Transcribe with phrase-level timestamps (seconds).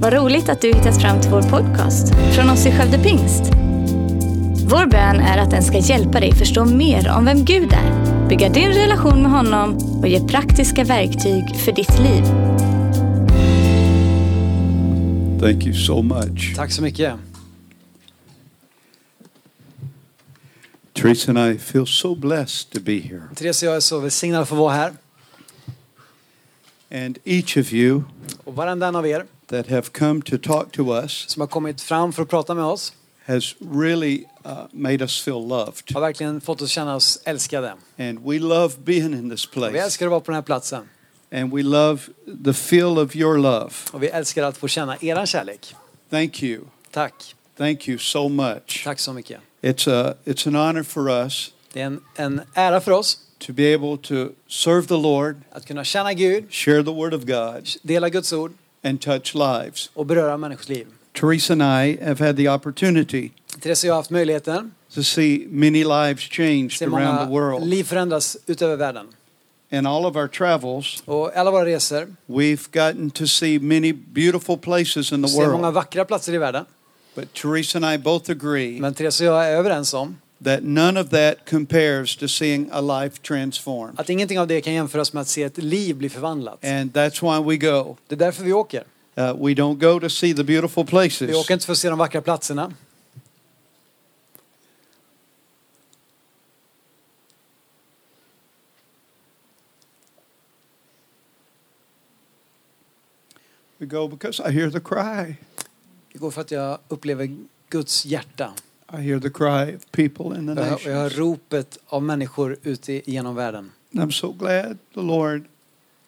[0.00, 3.42] Vad roligt att du hittat fram till vår podcast från oss i Skövde Pingst.
[4.70, 8.48] Vår bön är att den ska hjälpa dig förstå mer om vem Gud är, bygga
[8.48, 12.24] din relation med honom och ge praktiska verktyg för ditt liv.
[15.40, 16.56] Thank you so much.
[16.56, 17.14] Tack så mycket.
[20.92, 23.22] Teresa and I feel so blessed to be here.
[23.34, 24.92] Therese och jag är så välsignade att få vara här.
[26.90, 28.02] And each of you
[28.44, 31.80] Och varenda en av er that have come to talk to us som har kommit
[31.80, 32.92] fram för att prata med oss
[33.28, 35.92] has really uh, made us feel loved.
[35.94, 37.74] har verkligen fått oss känna oss älskade.
[37.98, 39.78] And we love being in this Vi place.
[39.78, 40.88] älskar att vara på den här platsen.
[41.32, 42.00] And we love
[42.44, 43.70] the feel of your love.
[43.92, 45.74] Och vi älskar att få känna eran kärlek.
[46.10, 46.60] Thank you.
[46.90, 47.34] Tack.
[47.56, 48.84] Thank you so much.
[48.84, 49.40] Tack så mycket.
[49.62, 53.52] It's, a, it's an honor for us Det är en, en ära för oss to
[53.52, 57.68] be able to serve the Lord, att kunna känna Gud, share the Word of God,
[57.82, 58.52] dela Guds ord
[58.84, 59.90] and touch lives.
[59.94, 60.86] och beröra människors liv.
[61.20, 65.46] Teresa and I have had the opportunity Therese och jag har haft möjligheten to see
[65.50, 67.66] many lives att changed se around the många world.
[67.68, 69.06] liv förändras utöver världen.
[69.70, 74.58] In all of our travels, Och alla våra resor we've gotten to see many beautiful
[74.58, 75.74] places in the ser många world.
[75.74, 76.64] vackra platser i världen.
[77.14, 81.00] But Teresa and I both agree Men Therese och jag är överens om that none
[81.00, 84.00] of that compares to seeing a life transformed.
[84.00, 86.64] att ingenting av det kan jämföras med att se ett liv bli förvandlat.
[86.64, 87.96] And that's why we go.
[88.06, 88.84] Det är därför vi åker.
[89.18, 91.36] Uh, we don't go to see the beautiful Vi places.
[91.36, 92.72] åker inte för att se de vackra platserna.
[103.78, 105.36] We go because I hear the cry.
[106.12, 107.36] Vi går för att jag upplever
[107.68, 108.52] Guds hjärta.
[108.92, 111.18] I hear the cry of people in the hör, jag hör nations.
[111.18, 113.72] ropet av människor ute genom världen.
[113.92, 115.44] And I'm so glad the Lord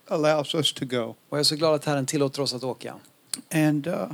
[0.08, 1.02] allows us to go.
[1.04, 2.94] Och jag är så glad att Herren tillåter oss att åka.
[3.54, 4.12] And uh,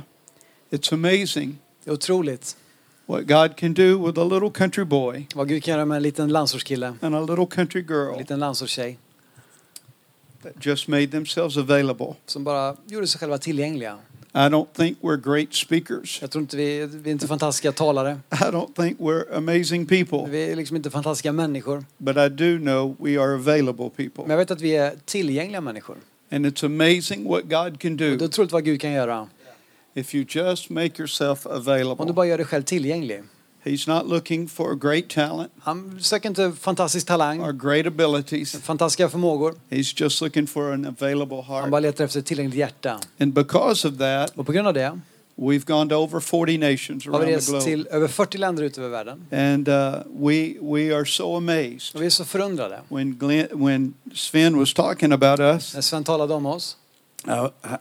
[0.69, 2.57] it's amazing Det är otroligt
[3.05, 6.03] what God can do with a little country boy vad Gud kan göra med en
[6.03, 8.97] liten landsortskille, and a little country en girl liten landsortstjej
[10.43, 12.15] that just made themselves available.
[12.25, 13.97] som bara gjorde sig själva tillgängliga.
[14.33, 16.21] I don't think we're great speakers.
[16.21, 18.19] Jag tror inte vi, vi är inte fantastiska talare.
[18.31, 20.31] I don't think we're amazing people.
[20.31, 21.85] Vi är liksom inte fantastiska människor.
[21.97, 24.23] But I do know we are available Men people.
[24.33, 25.97] jag vet att vi är tillgängliga människor.
[26.31, 29.27] And it's amazing what God can Och det är do otroligt vad Gud kan göra.
[29.93, 32.13] if you just make yourself Om du available.
[32.13, 33.23] bara gör dig själv tillgänglig.
[33.67, 38.51] He's not looking for great talent Han söker inte fantastisk talang, or great abilities.
[38.61, 39.55] fantastiska förmågor.
[39.69, 41.69] He's just looking for an available Han heart.
[41.71, 42.99] bara letar efter ett tillgängligt hjärta.
[43.19, 44.99] And because of that, Och på grund av det
[45.39, 47.61] we've gone to over 40 nations around the globe.
[47.65, 49.25] till över 40 länder ute över världen.
[49.31, 49.73] And uh,
[50.27, 51.95] we, we are so amazed.
[51.95, 52.79] Och vi är så förundrade.
[52.89, 56.77] When, Glenn, when Sven was talking about us, När Sven talade om oss
[57.25, 57.29] I,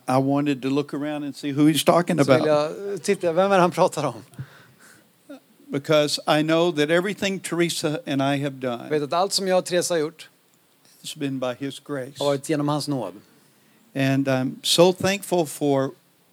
[0.09, 2.47] I wanted to look around and see who he's talking så vill about.
[2.93, 4.15] jag titta, vem är han pratar om?
[5.69, 9.49] Because I know that everything Teresa and I have Jag done vet att allt som
[9.49, 10.29] jag och Therese har gjort
[11.03, 12.13] has been by His grace.
[12.19, 13.15] har varit genom hans nåd.
[13.95, 15.91] And I'm so thankful for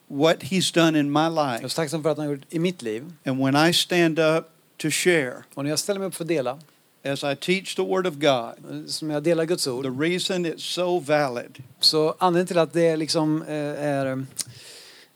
[0.08, 1.70] what He's done in my Jag är life.
[1.70, 3.12] så tacksam för att han har gjort i mitt liv.
[3.26, 4.46] And when I stand up
[4.78, 6.60] to share, Och när jag ställer mig upp för att dela,
[7.06, 10.58] as I teach the Word of God, som jag delar Guds the ord, reason it's
[10.58, 14.06] so valid så anledningen till att det liksom eh, är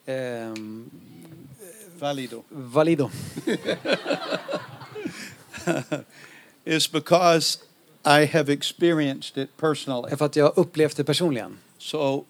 [0.05, 0.53] eh,
[1.99, 3.09] valido valido
[6.65, 7.59] It's because
[8.05, 10.15] I have experienced it personally.
[10.17, 11.57] för att jag har upplevt det personligen.
[11.77, 12.25] So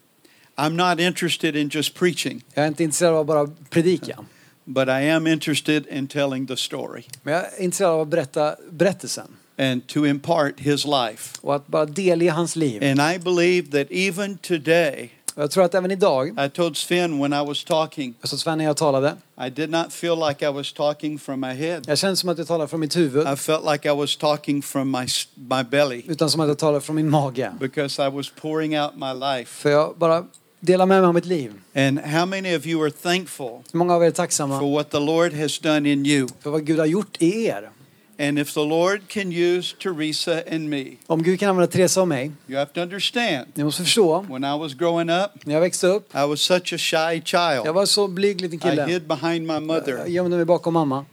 [0.56, 4.18] I'm not interested in just preaching, Jag är inte intresserad av att bara predika.
[4.64, 8.56] but I am interested in telling the story Men jag är intresserad av att berätta
[8.70, 9.26] berättelsen.
[9.60, 11.38] and to impart his life.
[11.40, 12.82] Och att bara delge hans liv.
[12.84, 15.10] And I believe that even today,
[15.42, 18.40] jag tror att även idag, I told Sven when I was talking, jag sa till
[18.42, 19.16] Sven när jag talade,
[19.46, 21.82] I did not feel like I was talking from my head.
[21.86, 23.28] jag kände som att jag talade från mitt huvud.
[23.28, 26.80] I felt like I was talking from my, my belly Utan som att jag talade
[26.80, 27.52] från min mage.
[27.60, 29.50] because I was pouring out my life.
[29.62, 30.24] För jag bara
[30.60, 31.52] delar med mig av mitt liv.
[31.74, 34.90] And how many of you are thankful Hur många av er är for tacksamma what
[34.90, 36.28] the Lord has done in you?
[36.40, 37.70] för vad Gud har gjort i er?
[38.20, 42.08] And if the Lord can use Teresa and me, Om Gud kan använda Teresa och
[42.08, 43.46] mig, you have to understand.
[43.54, 46.72] ni måste förstå, When I was growing up, när jag växte upp, I was such
[46.72, 47.74] a shy jag child.
[47.74, 48.84] var så blyg liten I kille.
[48.86, 50.06] hid behind my Jag mother.
[50.06, 51.04] gömde mig bakom mamma.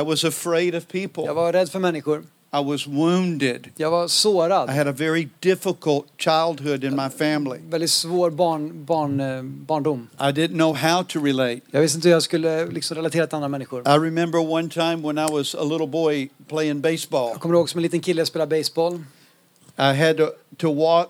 [0.00, 1.32] I was afraid of Jag people.
[1.32, 2.24] var rädd för människor.
[2.54, 3.68] I was wounded.
[3.76, 4.70] Jag var I sårad.
[4.70, 7.58] had a very difficult childhood in my family.
[7.68, 10.08] Väldigt svår barn, barn, eh, barndom.
[10.18, 11.60] I didn't know how to relate.
[11.70, 13.80] Jag visste inte hur jag skulle liksom relatera till andra människor.
[13.80, 17.28] I remember one time when I was a little boy playing baseball.
[17.32, 18.94] Jag kommer ihåg som en liten kille jag spelade baseball.
[19.78, 20.26] I had to,
[20.56, 21.08] to walk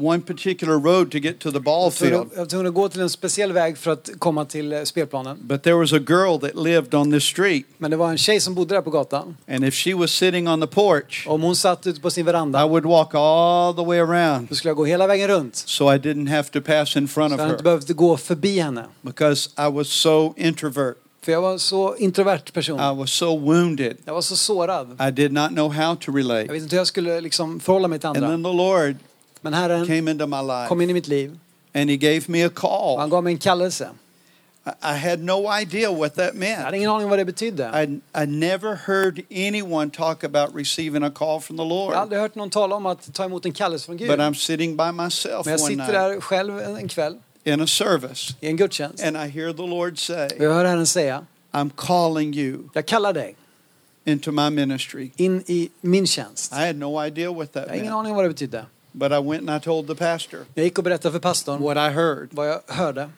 [0.00, 2.30] one particular road to get to the ball Jag field.
[2.36, 5.38] jag tvungen att gå till en speciell väg för att komma till eh, spelplanen.
[5.42, 7.66] But there was a girl that lived on this street.
[7.78, 9.36] Men det var en tjej som bodde där på gatan.
[9.48, 12.24] And if she was sitting on the porch, Om hon satt ute på sin I
[12.26, 15.56] veranda, would walk all the way around då skulle jag gå hela vägen runt.
[15.56, 18.16] so I didn't have to pass in front Så of jag her inte behövde gå
[18.16, 18.84] förbi henne.
[19.02, 20.94] because I was so introvert.
[21.22, 22.80] För jag var så introvert person.
[22.80, 23.96] I was so wounded.
[24.04, 24.96] Jag var så sårad.
[25.08, 26.52] I did not know how to Jag relate.
[26.52, 28.30] visste inte hur jag skulle liksom förhålla mig till And andra.
[28.30, 28.96] then the Lord
[29.50, 31.38] Men Herren came into my life kom in i mitt liv
[31.74, 33.10] and He gave me a och han call.
[33.10, 33.88] gav mig en kallelse.
[34.82, 36.62] I had no idea what that Jag meant.
[36.64, 37.62] hade ingen aning vad det betydde.
[37.82, 41.94] I, I never heard anyone talk about receiving a call from the Jag har Lord.
[41.94, 44.08] aldrig hört någon tala om att ta emot en kallelse från Gud.
[44.08, 48.36] But I'm sitting by myself Men jag sitter där själv en kväll in a service
[48.40, 49.04] i en gudstjänst.
[49.04, 53.12] and I hear the Lord say, jag hör Herren säga, I'm calling you jag kallar
[53.12, 53.36] dig
[54.04, 55.10] into my ministry.
[55.16, 56.52] in i min tjänst.
[56.52, 57.98] I had no idea what that Jag har ingen meant.
[57.98, 58.64] aning vad det betydde.
[58.98, 61.76] But I went and I told the pastor Jag gick och berättade för pastorn what
[61.76, 63.10] I heard vad jag hörde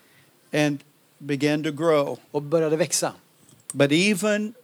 [0.52, 0.78] and
[1.18, 2.18] began to grow.
[2.30, 3.12] och började växa.
[3.72, 4.54] But even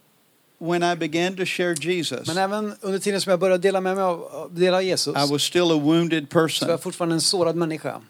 [0.57, 3.95] when I began to share Jesus, Men även under tiden som jag började dela med
[3.95, 7.21] mig av dela Jesus I was still a wounded så var person jag fortfarande en
[7.21, 8.01] sårad människa.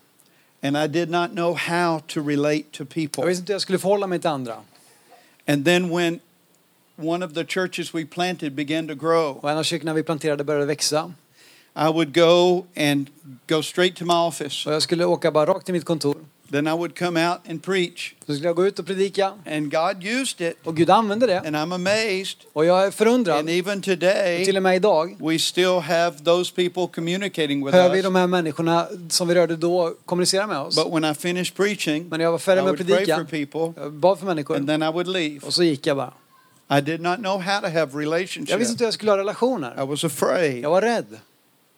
[0.63, 3.25] and I did not know how to relate to Jag people.
[3.25, 4.55] visste inte hur jag skulle förhålla mig till andra.
[5.47, 6.19] And then when
[6.97, 10.43] one of the churches we planted began to grow, Och en av kyrkorna vi planterade
[10.43, 11.13] började växa.
[11.77, 13.07] I would go and
[13.47, 14.69] go straight to my office.
[14.69, 16.15] Och jag skulle åka bara rakt till mitt kontor.
[16.51, 18.13] Then I would come out and preach.
[18.25, 19.33] Så skulle jag gå ut och predika.
[19.45, 20.57] And God used it.
[20.63, 21.37] Och Gud använde det.
[21.39, 22.37] And I'm amazed.
[22.53, 23.37] Och jag är förundrad.
[23.39, 27.77] And even Och till today, och med idag we still have those people communicating with
[27.77, 30.75] hör vi de här människorna som vi rörde då kommunicera med oss.
[30.75, 33.05] But when I finished preaching, Men när jag var I färdig med att would pray
[33.05, 35.39] for predika, people jag bad för människor and then I would leave.
[35.43, 36.13] och så gick jag bara.
[36.77, 38.69] I did not know how to have Jag visste relationships.
[38.69, 39.85] inte hur jag skulle ha I relationer.
[39.85, 40.63] was afraid.
[40.63, 41.05] Jag var rädd.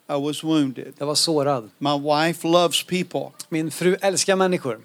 [0.09, 0.94] I was wounded.
[0.98, 1.69] Jag var sårad.
[1.80, 3.31] My wife loves people.
[3.50, 4.80] Min fru älskar människor.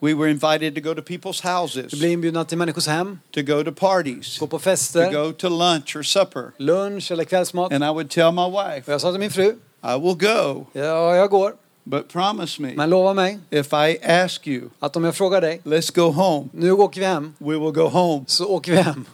[0.00, 3.42] We were invited to go to people's Vi houses, blev inbjudna till människors hem, to
[3.42, 6.52] go to parties, gå på to fester, go to lunch or supper.
[6.58, 7.72] lunch eller kvällsmat.
[7.72, 10.66] And I would tell my Och wife, jag sa till min fru, I will go,
[10.72, 11.52] ja jag går,
[11.84, 15.60] but promise me, men lova mig if I ask you, att om jag frågar dig,
[15.64, 18.24] let's go home, nu åker vi hem, we will go home.
[18.26, 19.04] så åker vi hem.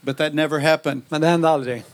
[0.00, 1.84] But that never happened Men det hände aldrig.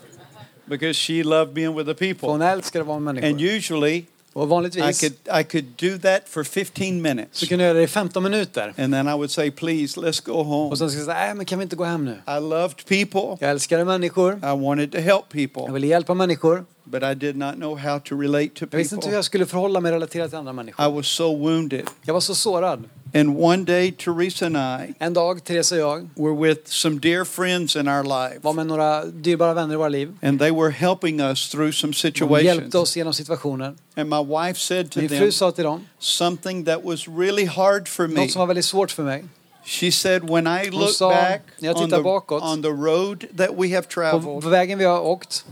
[0.67, 2.29] Because she loved being with the people.
[2.29, 3.57] hon älskar att vara med And människor.
[3.57, 4.05] usually
[4.35, 7.39] Och I vanligtvis could I could do that for 15 minutes.
[7.39, 8.75] så kunde jag göra det i 15 minuter.
[8.79, 10.71] And then I would say, please, let's go home.
[10.71, 12.13] Och sen skulle jag säga, nej men kan vi inte gå hem nu?
[12.37, 13.37] I loved people.
[13.41, 14.33] Jag älskade människor.
[14.37, 16.65] I wanted to help Jag people, ville hjälpa människor.
[16.85, 19.15] But I did not know how to relate to Jag visste inte hur people.
[19.17, 20.87] jag skulle förhålla mig och relatera till andra människor.
[20.89, 21.87] I was so wounded.
[22.03, 22.85] Jag var så sårad.
[23.15, 27.25] And one day, Teresa and I En dag, Therese och jag were with some dear
[27.25, 30.13] friends in our var life, med några dyrbara vänner i våra liv.
[30.23, 32.43] and they were helping us through some De situations.
[32.43, 33.75] hjälpte oss genom situationer.
[33.97, 37.89] And my wife said to Min fru sa till dem, something that was really hard
[37.89, 38.21] for me.
[38.21, 39.25] något som var väldigt svårt för mig.
[39.65, 42.69] She said, when I look sa, back när jag on tittar the, bakåt, on the
[42.69, 45.45] road that we have På, traveled, på vägen vi har åkt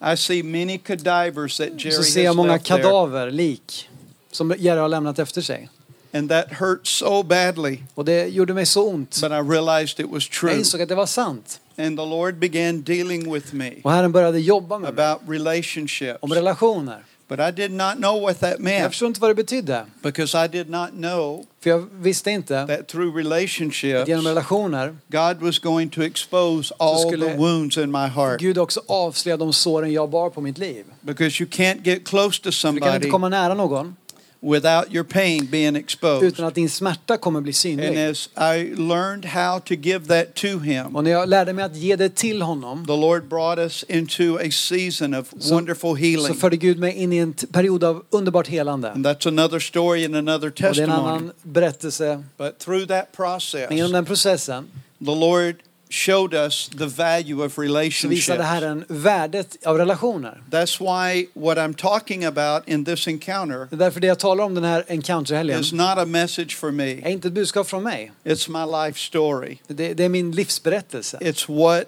[0.00, 3.88] I see many cadavers that Jerry så ser jag många kadaver, lik,
[4.30, 5.68] som Jerry har lämnat efter sig.
[6.12, 9.20] And that hurt so badly, Och det gjorde mig så ont.
[9.22, 10.58] but I realized it was Jag true.
[10.58, 11.60] insåg att det var sant.
[11.76, 16.18] And the Lord began dealing with me Och Herren började jobba med mig about relationships.
[16.22, 17.04] om relationer.
[17.28, 19.86] But I did not know what that Jag meant förstod inte vad det betydde.
[20.02, 25.42] because I did not know För jag visste inte that through relationships, genom relationer God
[25.42, 28.40] was going to expose all the wounds in my heart.
[28.40, 30.84] Gud också avslöja de såren jag bar på mitt liv.
[31.00, 33.96] Because you can't get close to Du kan inte somebody komma nära någon
[34.40, 36.22] without your pain being exposed.
[36.28, 37.98] utan att din smärta kommer bli And synlig.
[38.10, 41.76] as I learned how to give that to Him, Och när jag lärde mig att
[41.76, 45.94] ge det till honom the Lord brought us into a season of Så- wonderful så
[45.94, 46.34] healing.
[46.34, 48.90] förde Gud mig in i en period av underbart helande.
[48.92, 51.00] And that's another story and another Och det är en testimony.
[51.08, 52.22] annan berättelse.
[52.36, 54.64] But through that Men process, genom den processen
[54.98, 55.54] the Lord
[55.90, 58.28] showed us the value of så visade relationships.
[58.44, 60.42] Herren värdet av relationer.
[60.50, 64.44] That's why what I'm talking about in this encounter Det är därför det jag talar
[64.44, 67.10] om den här encounterhelgen is not a message for är me.
[67.10, 68.12] inte ett budskap från mig.
[68.24, 69.58] It's my life story.
[69.66, 71.18] Det, det är min livsberättelse.
[71.20, 71.84] It's what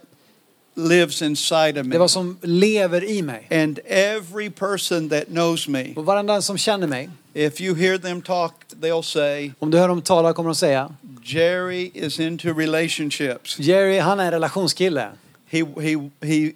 [0.88, 1.94] lives inside of Det me.
[1.94, 3.46] är vad som lever i mig.
[3.50, 8.22] And every person that knows me, Och varenda som känner mig, if you hear them
[8.22, 10.94] talk, they'll say, om du hör dem tala kommer de säga
[11.25, 13.58] Jerry is into relationships.
[13.58, 15.08] Jerry, han är en relationskille.
[15.46, 16.52] He, he, he,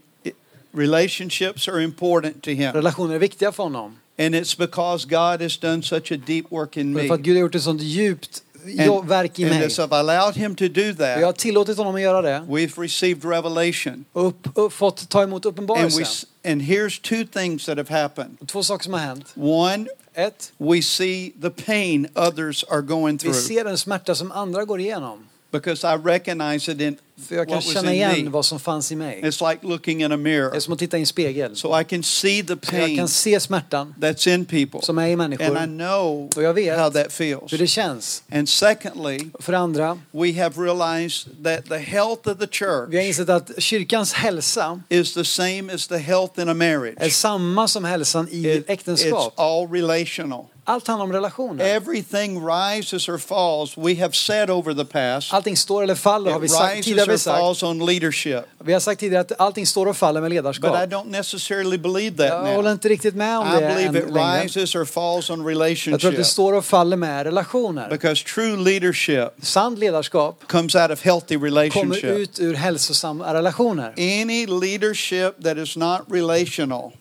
[0.72, 2.72] relationships are important to him.
[2.72, 3.96] Relationer är viktiga för honom.
[4.18, 7.20] And it's because God has done such a deep work in det me för att
[7.20, 9.68] Gud har gjort ett sånt djupt jo- verk i and mig.
[9.68, 12.82] I've allowed him to do Och jag har that, tillåtit honom att göra det we've
[12.82, 14.04] received revelation.
[14.12, 16.02] upp, upp, fått ta emot And, uppenbarelsen.
[16.02, 18.36] s- and here's two things that have happened.
[18.48, 19.32] Två saker som har hänt.
[19.36, 24.32] One, Ett, we see the pain others are going vi through ser den smärta som
[24.32, 25.26] andra går igenom.
[25.58, 26.96] Because I recognize it in
[27.28, 28.30] För jag kan what was känna in igen me.
[28.30, 29.20] vad som fanns i mig.
[29.22, 30.56] It's like looking in a Det mirror.
[30.56, 31.56] är som att titta i en spegel.
[31.56, 34.80] So I can see the Så jag kan se smärtan that's in people.
[34.82, 35.66] som är i And I människor.
[35.66, 37.52] know Och jag vet how that feels.
[37.52, 38.22] hur det känns.
[38.32, 42.86] And secondly, För det andra, we have realized that the health of the vi har
[42.86, 47.12] church insett att kyrkans hälsa is the same as the health in a är marriage.
[47.12, 49.34] samma som hälsan i It- it's äktenskap.
[49.36, 50.44] all relational.
[50.66, 51.64] Allt handlar om relationer.
[51.64, 53.76] Everything rises or falls.
[53.78, 57.18] We have said over the past, Allting står eller faller har vi sagt, tidigare vi
[57.18, 57.38] sagt.
[57.38, 58.44] falls on leadership.
[58.64, 60.74] Vi har sagt tidigare att allting står och faller med But I ledarskap.
[60.76, 62.72] don't necessarily believe that Jag håller now.
[62.72, 64.44] inte riktigt med om I det än believe it längre.
[64.44, 66.26] rises or falls on Jag tror att det relationship.
[66.26, 67.88] står och faller med relationer.
[67.90, 72.04] Because true leadership Sant ledarskap comes out of healthy kommer relationship.
[72.04, 73.92] ut ur hälsosamma relationer.
[73.98, 76.92] Any leadership that is not relational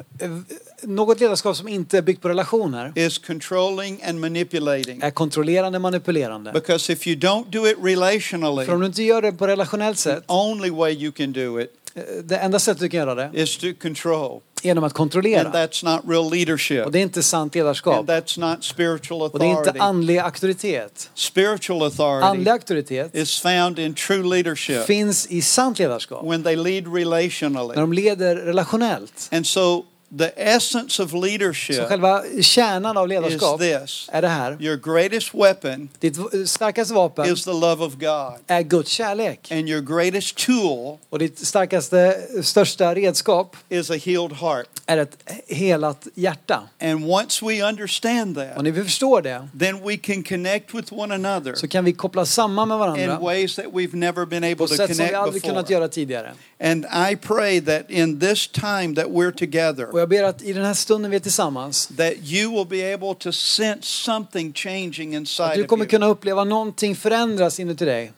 [0.84, 5.02] Något ledarskap som inte är byggt på relationer is controlling and manipulating.
[5.02, 6.52] är kontrollerande, manipulerande.
[6.52, 10.00] Because if you don't do it relationally, För om du inte gör det på relationellt
[10.00, 13.30] sätt, only way you can do it eh, det enda sättet du kan göra det
[13.34, 14.42] is to control.
[14.62, 15.52] genom att And kontrollera.
[15.52, 16.86] that's not real leadership.
[16.86, 18.06] Och det är inte sant And ledarskap.
[18.08, 19.80] that's not spiritual Och det är inte authority.
[19.80, 21.10] andlig auktoritet.
[21.16, 26.24] Spiritual authority Andlig auktoritet is found in true leadership finns i sant ledarskap.
[26.26, 27.76] when they lead När relationally.
[27.76, 29.30] de leder relationellt.
[29.32, 29.86] And so
[30.18, 34.10] the essence of Så leadership själva kärnan av is ledarskap this.
[34.12, 34.58] är det här.
[34.62, 36.16] Your greatest weapon Ditt
[36.50, 38.34] starkaste vapen is the love of God.
[38.48, 39.52] är Guds kärlek.
[39.52, 44.68] And your greatest tool Och ditt starkaste, största redskap is a healed heart.
[44.86, 45.18] är ett
[45.48, 46.64] helat hjärta.
[46.82, 50.94] And once we understand Och that, när vi förstår det then we can connect with
[50.94, 54.44] one another så kan vi koppla samman med in varandra ways that we've never been
[54.44, 55.74] able på to sätt som vi connect aldrig kunnat before.
[55.74, 56.32] göra tidigare.
[56.64, 60.54] And I pray that in this time that we're Och together, jag ber att i
[60.54, 65.16] den här stunden vi är tillsammans that you will be able to sense something changing
[65.16, 65.90] att inside du of kommer you.
[65.90, 68.12] kunna uppleva någonting förändras inuti dig.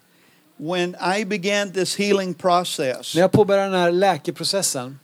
[0.58, 5.00] When I began this healing process, När jag påbörjade den här läkeprocessen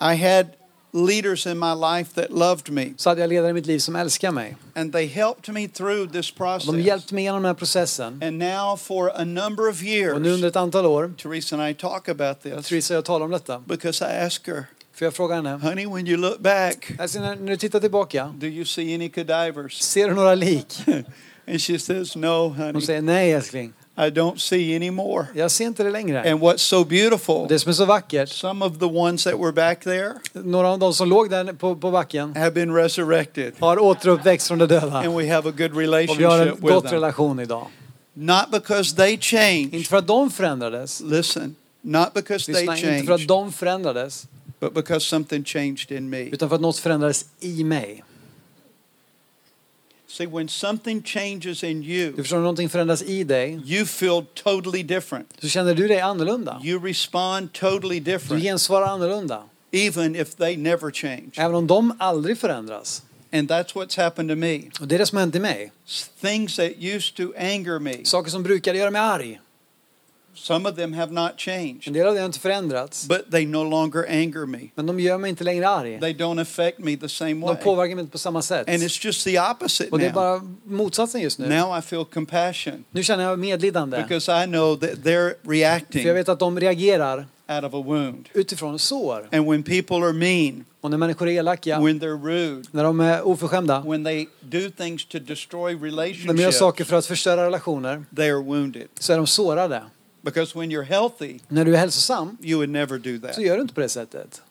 [0.00, 0.46] I had
[0.92, 3.96] leaders in my life that loved me, så hade jag ledare i mitt liv som
[3.96, 4.56] älskar mig.
[4.74, 6.66] and they helped me through this process.
[6.66, 8.22] de hjälpte mig genom den här processen.
[8.22, 11.70] And now, for a number of Och nu under years, ett antal år, Teresa and
[11.70, 13.62] I talk about this Theresa och jag talar om detta.
[13.66, 14.64] because I ask her,
[14.94, 18.34] För jag frågar henne, honey, when you look back, alltså när, när du tittar tillbaka,
[18.38, 19.80] do you see any cadavers?
[19.80, 20.74] ser du några lik?
[21.48, 25.26] And she says, no, honey, Hon säger nej älskling, I don't see any more.
[25.34, 26.32] jag ser inte det längre.
[26.32, 29.52] And what's so beautiful, det som är så vackert, some of the ones that were
[29.52, 33.52] back there några av de som låg där på, på backen have been resurrected.
[33.58, 34.98] har återuppväxt från de döda.
[34.98, 37.66] And we have a good Och vi har en relationship gott relation idag.
[38.14, 39.86] Not because they Inte changed.
[39.86, 44.26] för att de förändrades, Listen, not because they lyssna, inte för att changed, de förändrades,
[44.60, 46.22] but because something changed in me.
[46.22, 48.04] utan för att något förändrades i mig.
[50.10, 54.24] See, when something changes in Du you, förstår, när någonting förändras i dig, you feel
[54.34, 55.26] totally different.
[55.40, 56.60] så känner du dig annorlunda.
[56.64, 59.42] You respond totally Du different, gensvarar annorlunda.
[59.72, 61.30] even if they never change.
[61.36, 63.02] Även om de aldrig förändras.
[63.32, 64.62] And that's what's happened to me.
[64.80, 65.72] Och det är det som har hänt i mig.
[66.20, 69.40] Things that used to anger me, Saker som brukade göra mig arg.
[70.38, 73.06] Some of them have not En changed, del av det har inte förändrats.
[73.08, 74.58] but they no longer anger me.
[74.74, 76.00] Men de gör mig inte längre arg.
[76.00, 77.56] They don't affect me the same De way.
[77.56, 78.68] påverkar mig inte på samma sätt.
[78.68, 80.14] And it's just the opposite Och det är now.
[80.14, 81.48] bara motsatsen just nu.
[81.48, 84.02] Now I feel compassion Nu känner jag medlidande.
[84.08, 85.04] because I know that they're
[85.44, 88.28] För jag reacting vet att de reagerar out of a wound.
[88.34, 89.28] utifrån sår.
[89.32, 93.00] And when people are mean, Och när människor är elaka, when they're rude, när de
[93.00, 97.06] är oförskämda, when they do things to destroy när de gör relationships, saker för att
[97.06, 98.88] förstöra relationer, they are wounded.
[98.98, 99.82] så är de sårade.
[100.22, 103.34] Because when you're healthy, När du är hälsosam, you would never do that.
[103.34, 104.42] så gör du inte på det sättet.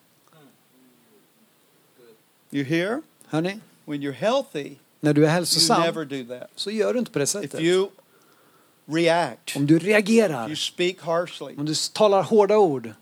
[2.52, 3.02] You hear?
[3.26, 6.50] Hörni, When you're healthy, när du är you hälsosam, never do that.
[6.56, 7.60] så gör du inte på det If sättet.
[7.60, 7.90] you
[8.86, 12.94] react, Om du if reagerar, you speak harshly, om du talar hårda ord,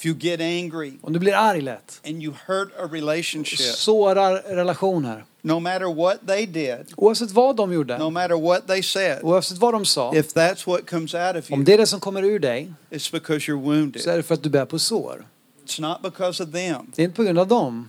[0.00, 4.42] if you get angry om du blir arg lätt, and you hurt a relationship, sårar
[4.48, 5.24] relationer.
[5.42, 9.58] no matter what they did, Oavsett vad de no gjorde, matter what they said, oavsett
[9.58, 12.00] vad de sa, if that's what comes out of om you, det är det som
[12.00, 14.02] kommer ur dig, it's because you're wounded.
[14.02, 15.26] så är det för att du bär på sår.
[15.66, 16.92] It's not because of them.
[16.94, 17.88] Det är inte på grund av dem.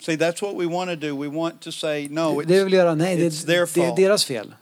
[0.00, 1.22] See, that's what we want to do.
[1.22, 4.54] We want to say, no, Det it's, vill göra, nej, det det är deras fel.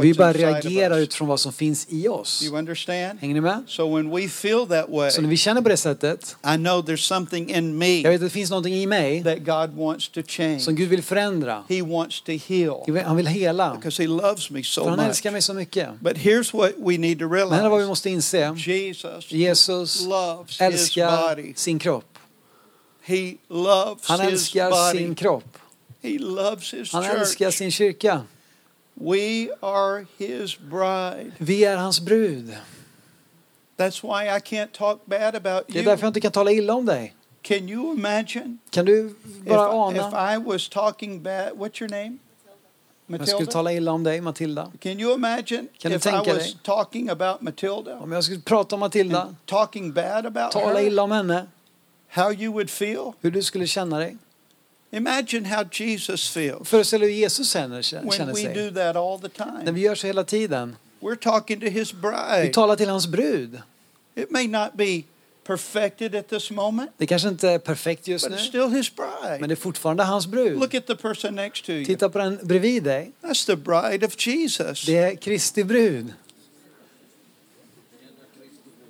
[0.00, 2.42] Vi bara reagerar utifrån vad som finns i oss.
[2.42, 3.18] You understand?
[3.20, 3.62] Hänger ni med?
[3.66, 6.84] So when we feel that way, Så när vi känner på det sättet, I know
[6.84, 10.08] there's something in me jag vet att det finns någonting i mig that God wants
[10.08, 10.60] to change.
[10.60, 11.64] som Gud vill förändra.
[11.68, 13.74] He wants to heal Han vill hela.
[13.74, 15.06] because He loves me För so han much.
[15.08, 15.88] älskar mig så mycket.
[16.00, 18.54] But here's what we need to Men här är vad vi måste inse.
[18.56, 21.52] Jesus Jesus loves his älskar body.
[21.56, 22.18] sin kropp.
[23.02, 25.58] He loves Han his älskar sin kropp.
[26.02, 28.22] He loves his Han älskar sin kyrka.
[28.94, 31.32] We are his bride.
[31.38, 32.56] Vi är hans brud.
[33.76, 35.84] That's why I can't talk bad about Det är you.
[35.84, 37.14] därför jag inte kan tala illa om dig.
[37.42, 40.34] Can you imagine Kan du if, bara if ana?
[40.34, 41.52] I was talking bad?
[41.52, 42.18] What's your name?
[43.06, 43.52] Jag skulle Matilda?
[43.52, 44.72] tala illa om dig, Matilda.
[44.80, 46.56] Can you imagine Kan du if I tänka was dig?
[46.62, 47.98] talking about Matilda?
[47.98, 50.86] Om jag skulle prata om Matilda, talking bad about tala her?
[50.86, 51.46] illa om henne,
[52.08, 53.12] How you would feel?
[53.20, 54.16] hur du skulle känna dig.
[54.96, 58.54] Imagine how Jesus feels Föreställ dig hur Jesus känner, when we sig.
[58.54, 59.62] do that all the time.
[59.64, 60.76] När vi gör så hela tiden.
[61.00, 62.42] We're talking to his bride.
[62.42, 63.62] Vi talar till hans brud.
[64.14, 65.02] It may not be
[65.44, 68.96] perfected at this moment, Det kanske inte är perfekt just but nu, it's still his
[68.96, 69.40] bride.
[69.40, 70.60] men det är fortfarande hans brud.
[70.60, 71.84] Look at the person next to you.
[71.84, 73.12] Titta på den bredvid dig.
[73.20, 74.86] That's the bride of Jesus.
[74.86, 76.12] Det är Kristi brud.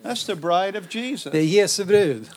[0.02, 1.32] That's the bride of Jesus.
[1.32, 2.30] Det är Jesu brud.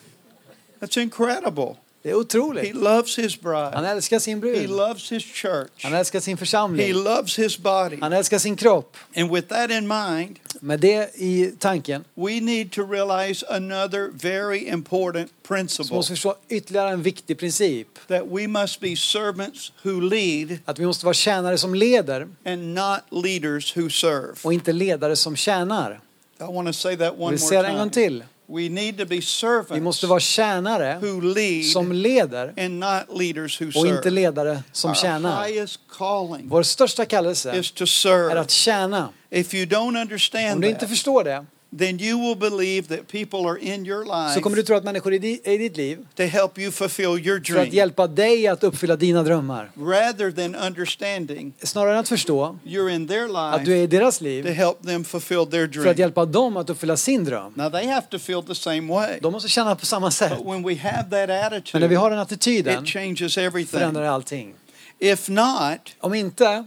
[0.79, 1.75] That's incredible.
[2.08, 2.76] Det är He otroligt.
[2.76, 3.88] loves his Han bride.
[3.92, 4.70] älskar sin He brud.
[4.70, 5.70] loves his church.
[5.84, 6.94] Han älskar sin He församling.
[6.94, 7.98] loves his body.
[8.02, 8.98] Han älskar sin kropp.
[9.16, 14.58] And with that in mind, Med det i tanken we need to realize another very
[14.70, 17.88] important så principle måste vi förstå ytterligare en viktig princip.
[18.08, 22.74] that we must be servants who lead Att vi måste vara tjänare som leder and
[22.74, 24.34] not leaders who serve.
[24.44, 26.00] och inte ledare som tjänar.
[26.40, 28.08] I want to say that one vill säga det en more gång time.
[28.08, 28.24] till.
[28.50, 33.20] We need to be Vi servants måste vara tjänare who lead som leder and not
[33.20, 35.48] leaders who och inte ledare som Our tjänar.
[35.48, 39.10] highest calling Vår största kallelse is to är att tjäna.
[39.30, 41.46] If you don't Om understand du inte that, förstår det
[41.79, 44.83] then you will believe that people are in your så kommer life du tro att
[44.83, 48.47] människor är i ditt liv to help you fulfill your för att dream hjälpa dig
[48.47, 49.71] att uppfylla dina drömmar.
[49.75, 53.88] rather than understanding Snarare än att förstå you're in their att du life är i
[53.88, 55.95] deras to liv help them fulfill their för att dream.
[55.97, 57.53] hjälpa dem att uppfylla sin dröm.
[57.55, 59.19] Now they have to feel the same way.
[59.21, 60.38] De måste känna på samma sätt.
[60.38, 61.29] But when we have that
[61.74, 63.79] Men när vi attitude, har den attityden it changes everything.
[63.79, 64.53] förändrar allting.
[65.00, 66.65] If not, Om inte,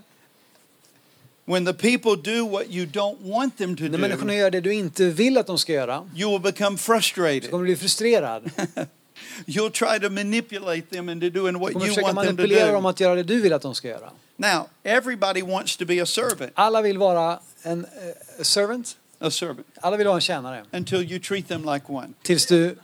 [1.51, 4.61] when the people do what you don't want them to när människorna do, gör det
[4.61, 7.51] du inte vill att de ska göra, you will become så frustrated.
[7.51, 8.51] kommer du bli frustrerad.
[9.47, 12.43] You'll try to manipulate them into doing Du what kommer you försöka want them to
[12.43, 12.89] manipulera dem do.
[12.89, 14.11] att göra det du vill att de ska göra.
[14.37, 18.97] Now, everybody wants to be a servant, Alla vill vara en eh, servant.
[19.19, 20.65] a servant, Alla vill vara en tjänare.
[20.73, 22.09] until you treat them like one.
[22.23, 22.77] Tills du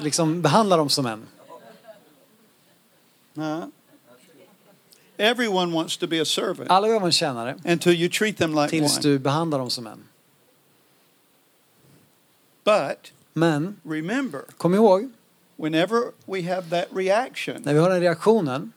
[0.00, 1.26] liksom behandlar dem som en.
[3.34, 3.64] Huh?
[5.18, 7.60] Everyone wants to be a servant Alla vill vara en tjänare.
[7.64, 9.02] until you treat them like Tills one.
[9.02, 10.08] du behandlar dem som en.
[12.64, 15.10] But Men remember, kom ihåg,
[15.56, 18.72] whenever we have that reaction, när vi har den reaktionen,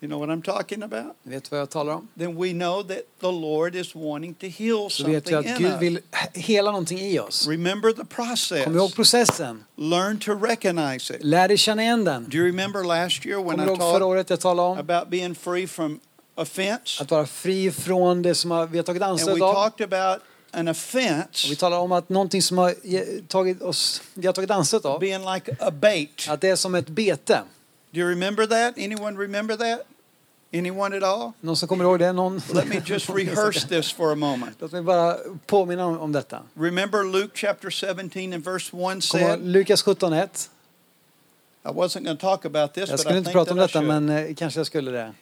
[0.00, 1.16] you know what I'm talking about?
[1.22, 2.08] vet vad jag talar om?
[2.18, 5.54] Then we know that the Lord is wanting to heal Så vet vi att in
[5.58, 5.98] Gud vill
[6.34, 7.48] hela någonting i oss.
[7.48, 8.64] Remember the process.
[8.64, 9.64] Kom ihåg processen.
[9.76, 11.24] Learn to recognize it.
[11.24, 12.24] Lär dig känna igen den.
[12.24, 14.78] Do you remember last year when Kommer I ihåg förra talked året jag talade om?
[14.78, 16.00] about being free from
[16.34, 17.02] offense?
[17.02, 19.54] Att vara fri från det som vi har tagit And we anstöt av.
[19.54, 22.74] talked about an Och offense vi talar om att någonting som har
[23.26, 26.26] tagit oss, vi har tagit anstöt av, being like a bait.
[26.28, 27.42] att det är som ett bete.
[27.92, 28.78] Do you remember that?
[28.78, 29.86] Anyone remember that?
[30.52, 31.32] Anyone at all?
[31.40, 32.12] Någon som kommer ihåg det?
[32.12, 32.40] Någon?
[32.54, 34.56] Let me just rehearse this for a moment.
[34.60, 36.42] Låt mig bara påminna om, om detta.
[36.54, 40.48] Remember Luke chapter 17 and verse 1 Kom ihåg, said, Lukas 17.1.
[41.64, 44.08] I wasn't going to talk about this, Jag but skulle inte prata om detta, men
[44.08, 45.12] eh, kanske jag skulle det.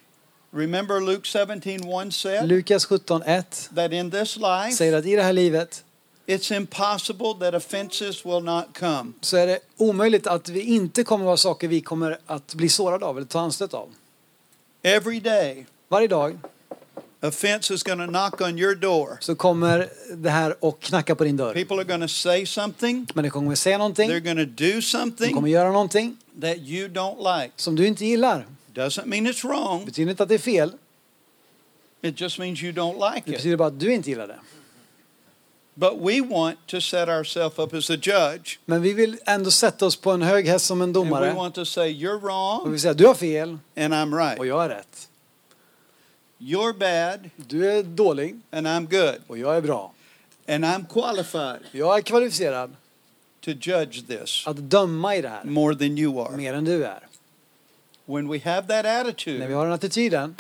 [0.51, 1.63] Remember Luke 17
[2.09, 5.85] 1 said Lukas 17.1 that in this life säger att i det här livet
[6.27, 9.13] it's impossible that offenses will not come.
[9.21, 13.07] så är det omöjligt att vi inte kommer vara saker vi kommer att bli sårade
[13.07, 13.89] av eller ta anstöt av.
[14.83, 16.39] Every day, Varje dag
[17.23, 19.19] offense is going to knock on your door.
[19.21, 21.55] så kommer det här och knacka på din dörr.
[21.55, 24.71] People are going to say something, Människor kommer säga någonting, they're going to do de
[24.73, 27.53] kommer something göra någonting that you don't like.
[27.57, 28.47] som du inte gillar.
[28.75, 30.73] Doesn't mean it's Det wrong, betyder inte att det är fel,
[32.03, 33.37] it just means you don't det like it.
[33.37, 34.39] betyder bara att du inte gillar det.
[35.81, 38.59] But we want to set ourselves up as a judge.
[38.65, 41.33] Men vi vill ändå sätta oss på en hög häst som en And we domare
[41.35, 44.47] want to say, You're och wrong vi säger du har fel and I'm och right.
[44.47, 45.09] jag är rätt.
[46.39, 49.21] You're bad Du är dålig and I'm good.
[49.27, 49.93] och jag är bra.
[50.49, 52.77] And I'm qualified Jag är kvalificerad
[53.41, 56.37] to judge this att döma i det här more than you are.
[56.37, 57.07] mer än du är.
[58.07, 60.35] When we have that När vi attitude, har den attityden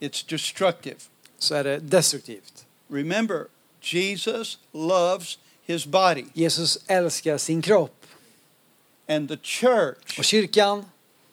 [0.00, 0.96] it's destructive.
[1.38, 2.64] så är det destruktivt.
[2.92, 3.44] Remember,
[3.80, 7.94] Jesus loves his body, Jesus älskar sin kropp.
[9.08, 10.84] and the church Och kyrkan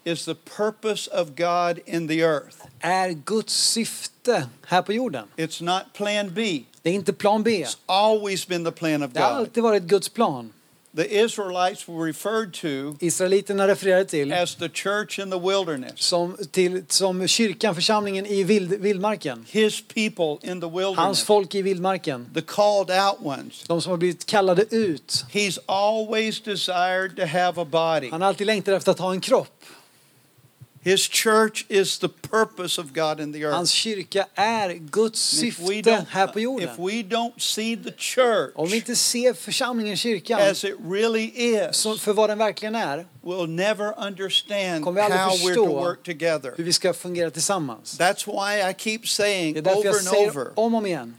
[0.04, 2.58] is the purpose of God in the earth.
[2.80, 5.28] är Guds syfte här på jorden.
[5.36, 6.64] It's not plan B.
[6.82, 7.64] Det är inte plan B.
[7.64, 9.38] It's always been the plan of Det har God.
[9.40, 10.54] alltid varit Guds plan.
[10.96, 16.38] The Israelites were referred to Israeliterna refererade till as the church in the wilderness, som,
[16.52, 19.46] till, som kyrkan, församlingen i vild, vildmarken.
[19.50, 22.30] his people in the Hans wilderness, folk i vildmarken.
[22.34, 23.64] the called out ones.
[23.68, 25.26] De som har blivit kallade ut.
[25.32, 28.10] He's always desired to have a body.
[28.12, 29.66] Han har alltid längtat efter att ha en kropp.
[30.86, 33.56] His church is the purpose of God in the earth.
[33.56, 36.70] Hans kyrka är Guds if syfte här på if jorden.
[36.78, 41.76] we don't see the church Om vi inte ser församlingen, kyrkan, as it really is,
[41.78, 45.66] så- för vad den verkligen är, we'll never understand Kommer vi aldrig how we're förstå
[45.66, 46.54] to work together.
[46.58, 48.00] hur vi ska fungera tillsammans.
[48.00, 50.78] That's why I keep saying Det är därför over jag and säger over, om och
[50.78, 51.16] om igen.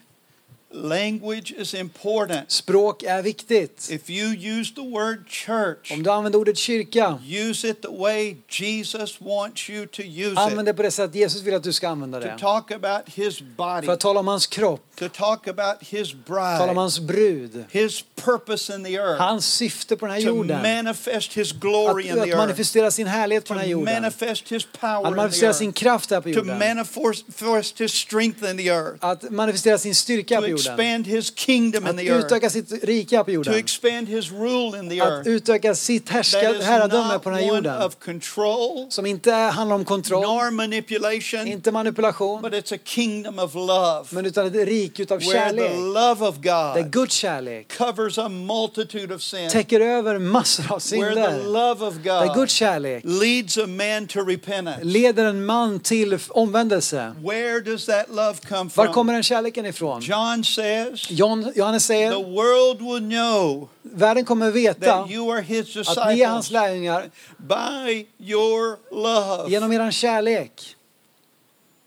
[0.71, 2.51] Language is important.
[2.53, 3.89] Språk är viktigt.
[3.91, 8.37] If you use the word church, Om du använder ordet kyrka, use it the way
[8.49, 11.89] Jesus wants you to use använd det på det sätt Jesus vill att du ska
[11.89, 12.39] använda To det.
[12.39, 16.53] talk about his body, För att tala om hans kropp, to talk about his tala
[16.53, 20.27] om bride, hans brud, his purpose in the earth, hans syfte på den här to
[20.29, 20.63] jorden.
[20.63, 23.69] manifest his glory in Att, the att earth, manifestera sin härlighet på to den här
[23.71, 23.95] jorden.
[23.95, 26.59] manifest his power Att in manifestera sin kraft här på to jorden.
[26.59, 30.67] manifest his strength in the earth, Att manifestera sin styrka to på jorden.
[30.75, 33.55] expand his kingdom in Att the earth, utöka sitt rike på to jorden.
[33.55, 35.29] expand his rule in the Att earth.
[35.29, 37.83] utöka sitt herradöme på den här jorden.
[37.83, 43.39] of control Som inte handlar om kontroll, nor manipulation, inte manipulation, but it's a kingdom
[43.39, 45.95] of love men utan ett rike utav where the kärlek.
[45.95, 51.15] love of Där Guds kärlek covers a multitude of sins, täcker över massor av where
[51.15, 51.45] the synder.
[51.53, 54.85] love of Där Guds kärlek leads a man to repentance.
[54.85, 57.15] leder en man till omvändelse.
[57.25, 59.15] Where does that love come Var kommer from?
[59.15, 60.01] den kärleken ifrån?
[60.03, 65.41] John says, John, Johannes the säger, world will know världen kommer veta that you are
[65.43, 69.51] his att ni är hans lärjungar by your love.
[69.51, 70.77] genom eran kärlek.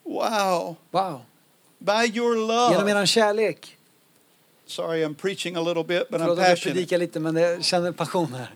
[0.03, 0.75] Wow.
[0.91, 1.21] Wow.
[1.79, 2.91] By your Genom love.
[2.91, 3.77] eran kärlek.
[4.65, 6.73] Sorry, I'm preaching a little bit, but I'm Förlåt jag passionate.
[6.73, 8.49] predikar lite men jag känner passion här.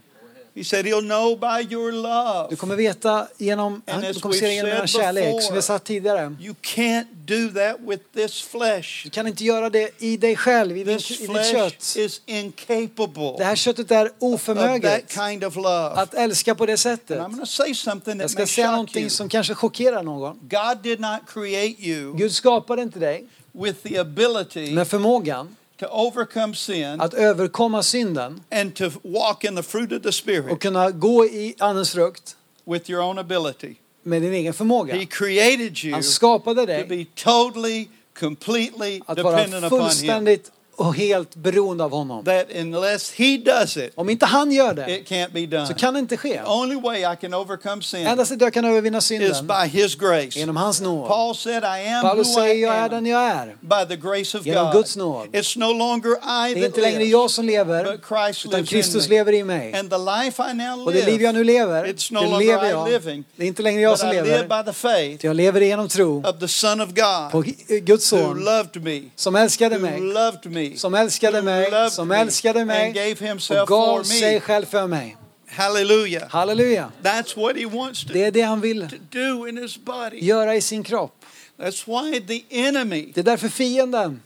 [0.55, 2.55] He said he'll know by your Du love.
[2.55, 5.41] kommer veta genom, And du kommer se genom eran kärlek.
[5.43, 6.35] Som vi sa tidigare.
[6.41, 9.03] You can't do that with this flesh.
[9.03, 11.95] Du kan inte göra det i dig själv, i, din, i ditt kött.
[11.97, 15.89] is incapable Det här köttet är of oförmöget that kind of love.
[15.95, 17.19] att älska på det And sättet.
[17.19, 19.09] I'm going to say something Jag that ska may säga någonting you.
[19.09, 20.39] som kanske chockerar någon.
[20.41, 25.85] God did not create you Gud skapade inte dig with the ability med förmågan to
[25.91, 30.59] overcome sin att överkomma synden and to walk in the fruit of the och Spirit
[30.59, 33.75] kunna gå i Andens frukt with your own ability.
[34.03, 34.95] med din egen förmåga.
[34.95, 37.87] He created you Han skapade to dig be totally,
[38.19, 39.85] completely att dependent vara upon Him.
[39.89, 42.25] fullständigt och helt beroende av honom.
[42.25, 45.67] That unless He does it, Om inte han gör det it can't be done.
[45.67, 46.33] så kan det inte ske.
[46.33, 49.67] The only way I can overcome sin Enda sättet jag kan övervinna is synden by
[49.67, 50.39] His grace.
[50.39, 51.07] genom hans nåd.
[51.07, 53.55] Paul said, I am Paulus who säger I jag är am den jag är.
[53.61, 54.73] by the grace of Genom God.
[54.73, 55.27] Guds nåd.
[55.31, 58.45] It's no longer I Det är that inte längre lives, jag som lever but Christ
[58.45, 59.15] utan lives Kristus in me.
[59.17, 59.73] lever i mig.
[59.73, 62.25] And the life I now Och det liv jag live, nu lever, it's no det
[62.29, 62.89] longer lever I jag.
[62.89, 64.63] living, Det är inte längre jag but som I live lever.
[64.63, 67.43] by the faith Jag lever genom tro of the Son of God på
[67.81, 72.11] Guds who son loved me, som älskade who mig, loved me, som älskade mig, som
[72.11, 74.39] älskade and mig gave himself och gav for sig me.
[74.39, 75.17] själv för mig.
[75.47, 76.29] Hallelujah.
[76.29, 76.91] Halleluja.
[77.03, 80.19] That's what he wants to, Det är det han vill do in his body.
[80.25, 81.25] göra i sin kropp.
[81.57, 84.21] That's why the enemy, Det är därför fienden,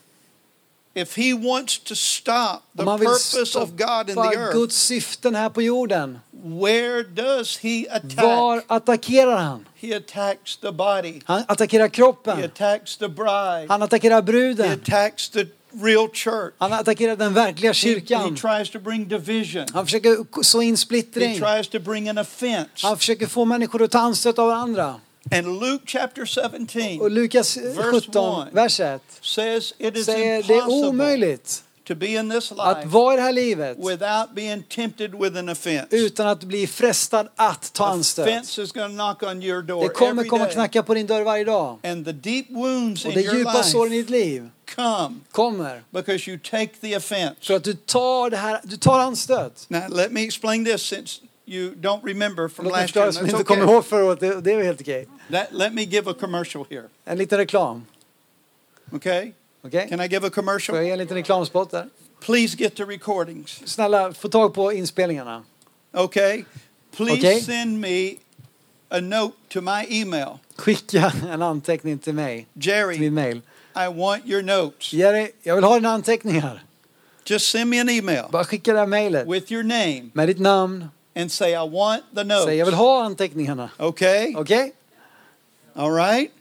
[0.93, 4.33] if he wants to stop the om han vill purpose of God in the stoppa
[4.33, 8.65] earth, Guds syften här på jorden, where does he var attack?
[8.67, 9.65] attackerar han?
[9.75, 11.21] He attacks the body.
[11.25, 13.65] Han attackerar He kroppen, attacks the bride.
[13.69, 16.53] han attackerar He bruden, attacks the real church.
[16.57, 18.35] han attackerar den verkliga He, he kyrkan.
[18.35, 19.65] tries to bring division.
[19.73, 21.39] Han försöker så in He splittring.
[21.39, 22.69] tries to bring an offense.
[22.87, 24.95] Han försöker få människor att ta anstöt av varandra.
[25.31, 28.51] And Luke chapter 17 Och Lukas Verse 17, one.
[28.51, 32.87] vers 1 says it is säger det är omöjligt to be in this att life
[32.89, 35.87] vara i det här livet without being tempted with an offense.
[35.91, 38.25] utan att bli frestad att ta anstöt.
[38.25, 41.77] Det kommer komma knacka på din dörr varje dag.
[41.83, 46.37] And the deep wounds Och de djupa såren i ditt liv come kommer because you
[46.37, 47.35] take the offense.
[47.41, 49.65] för att du tar, det här, du tar anstöt.
[49.69, 53.11] Now let me explain this since you don't remember from Låt mig last year.
[53.11, 53.73] That's inte kommer okay.
[53.73, 54.19] ihåg förra året.
[54.19, 55.07] Det, det är helt okej.
[55.31, 56.83] That, let me give a commercial here.
[57.05, 57.85] En liten reklam.
[58.91, 59.31] Okay?
[59.61, 59.87] Okej?
[59.89, 60.77] Can I give a Får commercial?
[60.77, 61.89] jag ge en liten reklamspot där?
[62.19, 63.61] Please get the recordings.
[63.65, 65.43] Snälla, få tag på inspelningarna.
[65.93, 66.43] Okay?
[66.95, 67.41] Please Okay.
[67.41, 68.15] send me
[68.89, 70.39] a note to my email.
[70.55, 73.41] Skicka en anteckning till mig, till Jerry, min mail.
[73.85, 74.93] I want your notes.
[74.93, 76.63] Jerry, jag vill ha dina anteckningar.
[77.25, 80.39] Just send me an email Bara skicka det här mejlet with your name med ditt
[80.39, 80.85] namn.
[81.15, 82.77] and say, I want the Säg jag vill notes.
[82.77, 83.69] ha anteckningarna.
[83.79, 84.33] Okay?
[84.35, 84.73] Okej?
[85.73, 86.31] All right?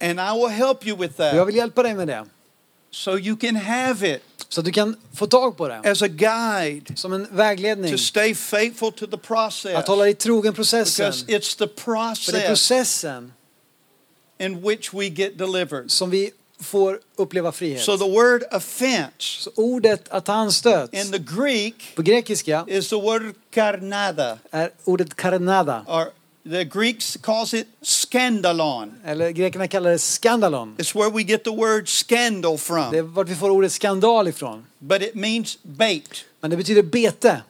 [0.00, 2.24] And I will help you with Och Jag that vill hjälpa dig med det.
[2.90, 5.80] so you can have it Så du kan få tag på det.
[5.90, 7.92] as a guide Som en vägledning.
[7.92, 9.76] to stay faithful to the process.
[9.76, 11.06] Att hålla dig trogen processen.
[11.06, 13.32] Because it's the För det är process processen
[14.38, 15.90] in which we get delivered.
[15.90, 17.82] som vi får uppleva frihet.
[17.82, 22.88] So the word offense Så ordet att ta anstöt in the Greek på grekiska is
[22.88, 25.84] the word karnada, är ordet karnada.
[25.88, 26.04] or
[26.50, 28.94] the Greeks calls it scandalon.
[29.04, 30.74] Eller grekerna kallar det skandalon.
[30.78, 34.28] It's where we get the word scandal Det är from, vart vi får ordet skandal
[34.28, 34.66] ifrån.
[34.78, 36.24] but it means bait.
[36.40, 37.40] Men det betyder bete.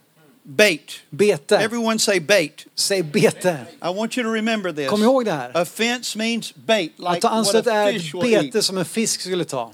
[0.49, 1.01] Bait.
[1.11, 1.57] Bete.
[1.57, 2.67] Everyone say bait.
[2.75, 3.67] Säg bete.
[3.83, 4.89] I want you to remember this.
[4.89, 5.63] Kom ihåg det här.
[5.63, 9.45] Offense means bait, Att like ta what anstöt är ett bete som en fisk skulle
[9.45, 9.73] ta.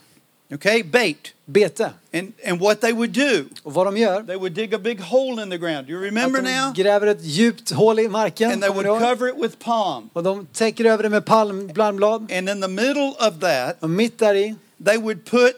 [0.55, 1.35] Okay, bait.
[1.45, 1.91] Bete.
[2.15, 5.01] And and what they would do, Och vad de gör, they would dig a big
[5.01, 5.91] hole in the ground.
[5.91, 6.75] You att remember de now?
[6.75, 8.53] gräver ett djupt hål i marken.
[8.53, 10.11] And they would cover it with palm.
[10.13, 12.33] Och de täcker över det med palmblandblad.
[12.33, 14.55] And in the middle of that, Och mitt där i
[14.85, 15.53] they would put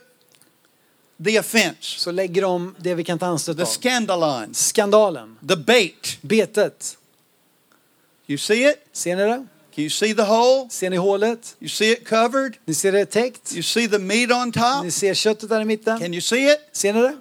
[1.25, 3.67] the offense, så lägger de det vi kan ta anstöt the av.
[4.53, 5.39] Skandalen.
[5.49, 6.19] the bait.
[6.21, 6.97] Betet.
[8.27, 8.77] You see it?
[8.93, 9.47] Ser ni det?
[9.75, 10.69] Can you see the hole?
[10.71, 11.57] Ser ni hålet?
[11.61, 12.57] You see it covered?
[12.65, 13.53] Ni ser det täckt?
[13.53, 14.85] You see the meat on top?
[14.85, 15.99] Ni ser köttet där i mitten?
[15.99, 16.59] Can you see it?
[16.73, 17.17] Ser ni det?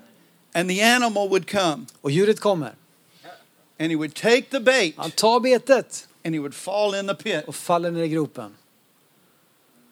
[0.54, 2.72] And the animal would come Och djuret kommer.
[3.80, 7.16] and he would take the bait Han tar betet and he would fall in the
[7.16, 7.44] pit.
[7.48, 8.56] och faller ner i gropen.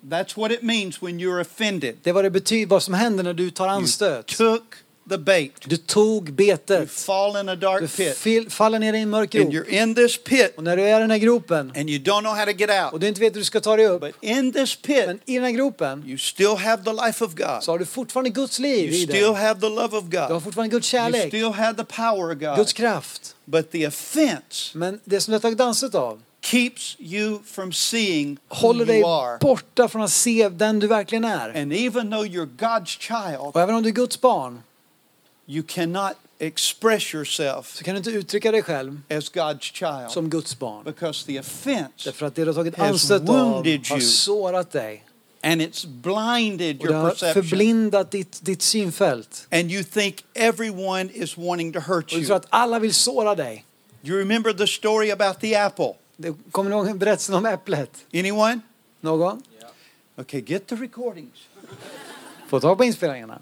[0.09, 1.95] That's what it means when you're offended.
[2.03, 4.27] Det vad det betyder, vad som händer när du tar You anstöt.
[4.27, 4.63] took
[5.09, 5.51] the bait.
[5.65, 6.91] Du tog You betet.
[6.91, 8.17] fall in a Du dark pit.
[8.17, 9.65] fil- faller ner i en mörk And grop.
[9.67, 12.21] you're in this pit Och när du är i den här gropen and you don't
[12.21, 13.01] know how to get och out.
[13.01, 14.01] du inte vet hur du ska ta dig upp.
[14.01, 17.33] But in this pit, Men i den här gropen you still have the life of
[17.35, 17.63] God.
[17.63, 19.15] så har du fortfarande Guds liv You i dig.
[19.21, 20.43] still have the love of Du har God.
[20.43, 22.73] fortfarande Guds You kärlek, still have the power of Guds God.
[22.73, 23.35] kraft.
[23.45, 28.37] But the offense Men det som du har tagit anstöt av keeps you from seeing
[28.49, 29.37] who håller dig you are.
[29.41, 31.61] borta från att se den du verkligen är.
[31.61, 34.61] And even though you're God's child, Och även om du är Guds barn
[35.47, 40.29] you cannot express yourself så kan du inte uttrycka dig själv as God's child som
[40.29, 40.83] Guds barn.
[40.83, 44.01] because the offense Därför att det du har tagit anstöt av har you.
[44.01, 45.03] sårat dig.
[45.43, 47.43] and it's blinded your perception.
[47.43, 49.47] förblindat ditt, ditt synfält.
[49.51, 53.35] And you think everyone is wanting to hurt Och du tror att alla vill såra
[53.35, 53.65] dig.
[54.03, 55.93] You remember the story about the apple?
[56.51, 57.91] Kommer ni ihåg berättelsen om äpplet?
[58.13, 58.59] Anyone?
[59.01, 59.41] Någon?
[60.17, 61.47] Okay, get the recordings.
[62.47, 63.39] Få tag på inspelningarna.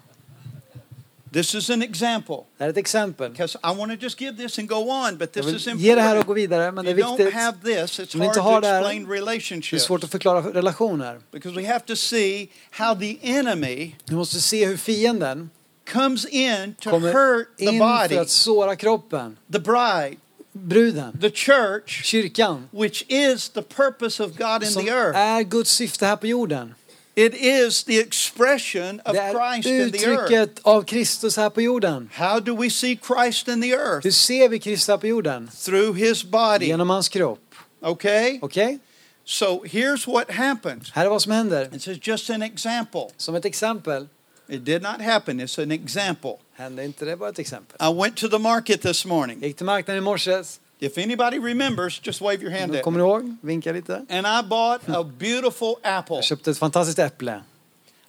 [1.34, 2.38] This is an example.
[2.58, 3.32] Det är ett exempel.
[3.32, 5.96] Because I want to just give this and go on, but this is vill ge
[5.96, 6.28] det här och important.
[6.28, 7.34] gå vidare, men det är you don't viktigt.
[7.34, 9.84] have this, it's hard to explain Det är relationships.
[9.84, 11.20] svårt att förklara relationer.
[11.32, 15.50] Because we have to see how the enemy Vi måste se hur fienden
[15.94, 19.38] comes in to hurt the in för body, att såra kroppen.
[19.52, 20.18] the bride,
[20.68, 25.18] Bruden, the church, kyrkan, which is the purpose of God in som the earth.
[25.18, 26.76] är Guds syfte här på jorden.
[27.16, 30.24] It is the expression of Det är Christ in the earth.
[30.24, 32.10] uttrycket av Kristus här på jorden.
[32.14, 34.04] How do we see Christ in the earth?
[34.04, 35.50] Hur ser vi Kristus här på jorden?
[35.66, 36.66] Through his body.
[36.66, 37.56] Genom hans kropp.
[37.82, 38.40] Okay?
[38.42, 38.80] Okej?
[39.26, 40.92] So here's what happens.
[40.92, 41.66] Här är vad som händer.
[41.66, 43.02] This is just an example.
[43.18, 44.08] Som ett exempel.
[44.50, 45.40] It did not happen.
[45.40, 46.38] It's an example.
[46.54, 47.18] Hände inte det?
[47.18, 47.78] bara ett exempel.
[47.90, 49.40] I went to the market this morning.
[49.44, 50.44] Gick till marknaden i morse.
[50.80, 53.36] If anybody remembers, just wave your hand at Kommer ni ihåg?
[53.42, 54.06] Vinka lite.
[54.10, 56.16] And I bought a beautiful apple.
[56.16, 57.42] Jag köpte ett fantastiskt äpple.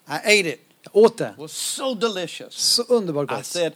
[0.09, 0.61] I ate it.
[0.83, 1.31] Jag åt det.
[1.35, 2.55] It was so delicious.
[2.55, 3.47] Så underbart I gott.
[3.47, 3.73] said,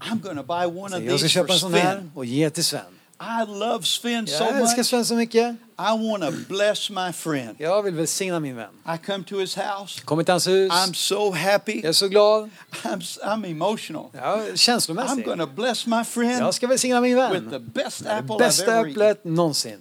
[0.00, 2.10] I'm going to buy one of jag ska these köpa en sån här Sven.
[2.14, 2.93] och ge till Sven.
[3.20, 4.86] I love Sven so Jag älskar much.
[4.86, 5.56] Sven så mycket.
[5.78, 7.54] I want to bless my friend.
[7.58, 8.68] Jag vill välsigna min vän.
[8.94, 10.00] I come to his house.
[10.04, 10.72] Kommer till hans hus.
[10.72, 11.74] I'm so happy.
[11.76, 12.50] Jag är så glad.
[12.82, 14.06] I'm, I'm emotional.
[14.12, 15.24] Jag är I'm känslomässig.
[15.24, 17.70] going to bless my friend Jag ska välsigna min with the vän.
[17.74, 18.90] best Det apple I've bästa ever eaten.
[18.90, 19.78] äpplet någonsin.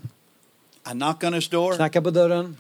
[0.88, 1.76] I knock on his door.
[1.76, 2.58] Knackar på dörren.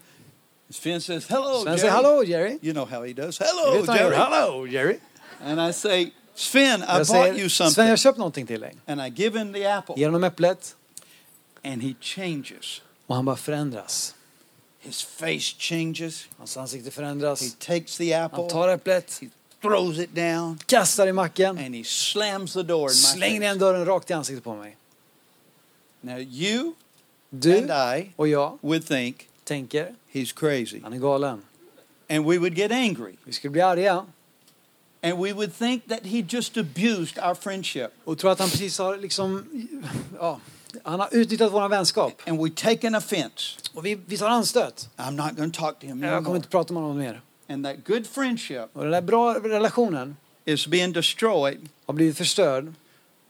[0.70, 1.80] Sven says, hello, Sven Jerry.
[1.80, 2.60] säger hallå Jerry.
[2.62, 3.40] You know how he does.
[3.40, 3.96] Hello.
[3.96, 4.16] Jerry.
[4.16, 4.98] Hallå Jerry.
[5.46, 7.89] And I say, Sven, I Jag bought säger you Sven jag something.
[7.89, 8.76] har köpt någonting till dig.
[8.86, 9.96] And I give him the apple.
[9.98, 10.76] Ger honom äpplet
[11.65, 12.82] And he changes.
[13.08, 14.15] och han bara förändras.
[14.80, 16.26] His face changes.
[16.38, 17.56] Hans ansikte He förändras.
[17.60, 19.22] takes the Han apple, tar äpplet,
[19.62, 23.60] throws it down, kastar i macken, and he slams the door in slänger face.
[23.60, 24.78] dörren rakt i ansiktet på mig.
[26.02, 26.74] Now you
[27.30, 30.80] Du and I och jag would think tänker, he's crazy.
[30.84, 31.41] han är galen.
[32.10, 33.13] And we would get angry.
[33.24, 34.06] Vi skulle bli arga
[35.04, 37.92] And we would think that he just abused our friendship.
[38.04, 39.46] och tror att han precis har liksom,
[40.20, 40.39] ja,
[40.84, 42.22] Han har utnyttjat vår vänskap.
[42.28, 43.58] and we take an offense.
[43.74, 44.89] Och vi, vi tar anstöt.
[44.98, 46.36] I'm not going to talk to him Jag kommer anymore.
[46.38, 47.22] inte prata med honom mer.
[47.50, 52.74] And that good friendship Och den där bra relationen is being destroyed har blivit förstörd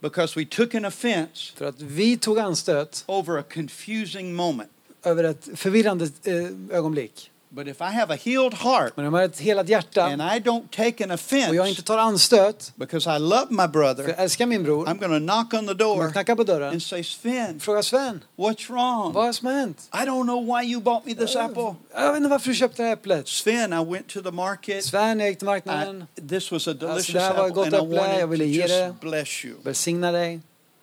[0.02, 4.70] because we took an offense för att vi tog anstöt over a confusing moment.
[5.04, 7.32] över ett förvirrande eh, ögonblick.
[7.56, 10.22] But if I have a healed heart Men om jag har ett helat hjärta and
[10.22, 13.68] I don't take an och jag offense inte tar anstöt because I love my för
[13.68, 14.86] brother, jag älskar min bror.
[14.86, 16.70] I'm going to knock on the Jag door knackar på dörren.
[16.72, 19.14] and say, Sven, Fråga Sven, what's wrong?
[19.14, 19.90] vad är som har hänt?
[19.94, 21.76] I don't know why you bought me this apple.
[21.94, 23.28] Jag vet inte varför du köpte det här äpplet.
[23.28, 24.86] Sven, I went to the market.
[24.86, 26.06] Sven, jag gick till I, marknaden.
[26.30, 28.28] this was a delicious det här var apple gott and I äpple, jag wanted to
[28.28, 28.86] ville ge det.
[28.88, 29.56] just bless you.
[29.64, 30.40] Välsigna dig.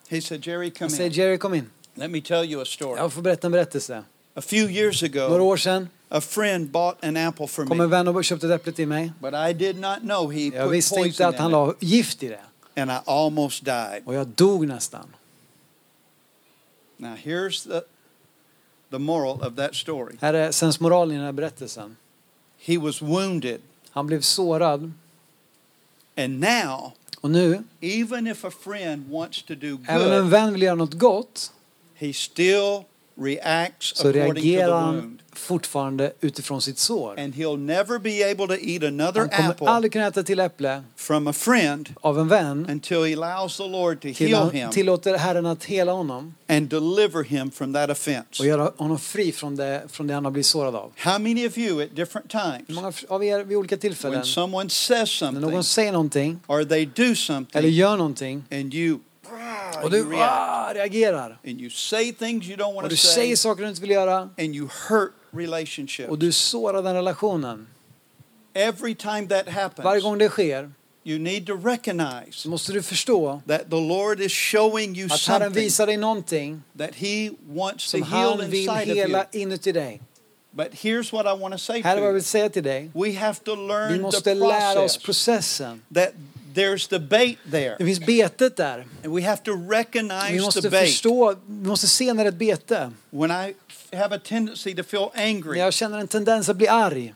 [0.08, 1.12] He said, Jerry, come Jag säger in.
[1.16, 1.70] Jerry, kom in.
[1.94, 3.00] Let me tell you a story.
[3.00, 4.02] Jag får berätta en berättelse.
[4.34, 7.90] A few years Några ago, år sedan a friend bought an apple for kom en
[7.90, 9.12] me, vän och köpte ett äpple till mig.
[9.20, 11.74] but I did not know he Jag put visste inte poison att han in la
[11.80, 12.34] gift i det.
[12.34, 14.02] it, and I almost died.
[14.04, 15.06] Och jag dog nästan.
[16.96, 17.82] Now, here's the,
[18.90, 20.16] the moral of that story.
[20.20, 21.96] Här är sensmoralen i den här berättelsen.
[22.58, 24.92] He was wounded, Han blev sårad.
[26.16, 30.52] and now, Och nu, even if a friend wants to do även en good, vän
[30.52, 31.52] vill göra något gott,
[31.94, 32.84] he still
[33.80, 37.20] så reagerar han fortfarande utifrån sitt sår.
[37.20, 40.40] And he'll never be able to eat another Han kommer apple aldrig kunna äta till
[40.40, 44.70] äpple from a friend av en vän until he allows the Lord to heal him
[44.70, 48.42] tillåter Herren att hela honom and deliver him from that offense.
[48.42, 50.92] och göra honom fri från det, från det han har blivit sårad av.
[50.96, 54.26] How many of you at different Hur times, många av er vid olika tillfällen, when
[54.26, 58.74] someone says när something någon säger någonting or they do eller something gör någonting and
[58.74, 58.98] you,
[59.82, 63.36] och du ah, reagerar and you say things you don't och du to say säger
[63.36, 66.08] saker du inte vill göra and you hurt relationships.
[66.10, 67.66] och du sårar den relationen.
[68.54, 69.46] Every time that
[69.84, 70.70] Varje gång det sker
[71.04, 75.52] you need to recognize måste du förstå that the Lord is showing you att Herren
[75.52, 78.96] visar dig någonting that He wants to som heal han vill inside of you.
[78.96, 80.00] hela inuti dig.
[80.52, 82.62] But here's what I want to say Här är vad jag to vill säga till
[82.62, 82.90] dig.
[82.94, 85.02] We have to Vi learn måste the lära oss process.
[85.02, 85.82] processen.
[85.94, 86.08] That
[86.54, 87.76] there's the bait there.
[87.78, 88.86] Det finns betet där.
[89.04, 90.86] And we have to Vi recognize måste the bait.
[90.90, 92.90] förstå, vi måste se när det är ett bete.
[93.10, 93.54] When I
[93.96, 97.14] have a tendency to feel När angry, jag känner en tendens att bli arg.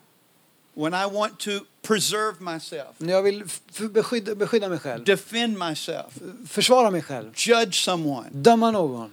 [0.76, 1.50] when I want to
[1.82, 3.44] preserve myself, När jag vill
[3.90, 5.04] beskydda, beskydda mig själv.
[5.04, 6.06] defend myself,
[6.48, 7.32] Försvara mig själv.
[7.36, 9.10] judge someone, Döma någon.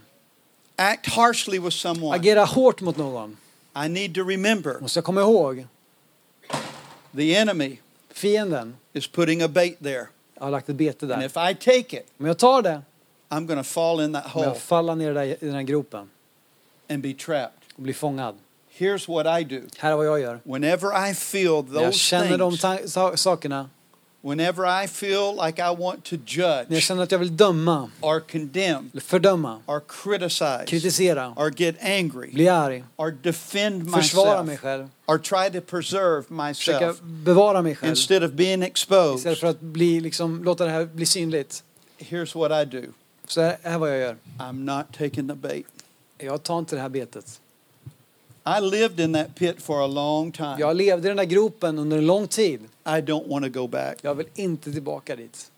[0.76, 3.38] act harshly with someone, Agera hårt mot någon.
[3.86, 5.68] I need to remember Måste jag komma ihåg.
[7.16, 7.78] the enemy
[8.14, 10.08] Fienden is putting a bait there.
[10.40, 11.26] har lagt ett bete And där.
[11.26, 12.82] if I take it, Om jag tar det
[13.30, 15.62] I'm going to fall in that kommer hole jag falla ner där, i den här
[15.62, 16.10] gropen
[16.90, 17.52] and be trapped.
[17.76, 18.36] och bli fångad.
[18.78, 19.62] Here's what I do.
[19.78, 20.40] Här är vad jag gör.
[20.44, 23.70] Whenever I feel När jag those känner de things, ta- sa- sakerna,
[24.22, 27.90] whenever I feel like I want to när jag judge känner att jag vill döma,
[28.02, 34.44] or condemn eller fördöma, or criticize kritisera, or get angry bli arg, or defend försvara
[34.44, 38.70] mig myself själv, or try to preserve myself bevara mig själv instead of being istället
[38.72, 41.64] exposed, för att bli, liksom, låta det här bli synligt.
[42.02, 42.94] here's what I do.
[43.28, 44.18] Så här är vad jag gör.
[44.40, 45.68] I'm not taking the bait.
[46.18, 47.42] Jag tar inte det här betet.
[48.46, 50.56] I lived in that pit for a long time.
[50.60, 52.62] Jag levde i den där gropen under en lång tid.
[52.86, 53.98] I don't want to go back.
[54.02, 55.52] Jag vill inte tillbaka dit.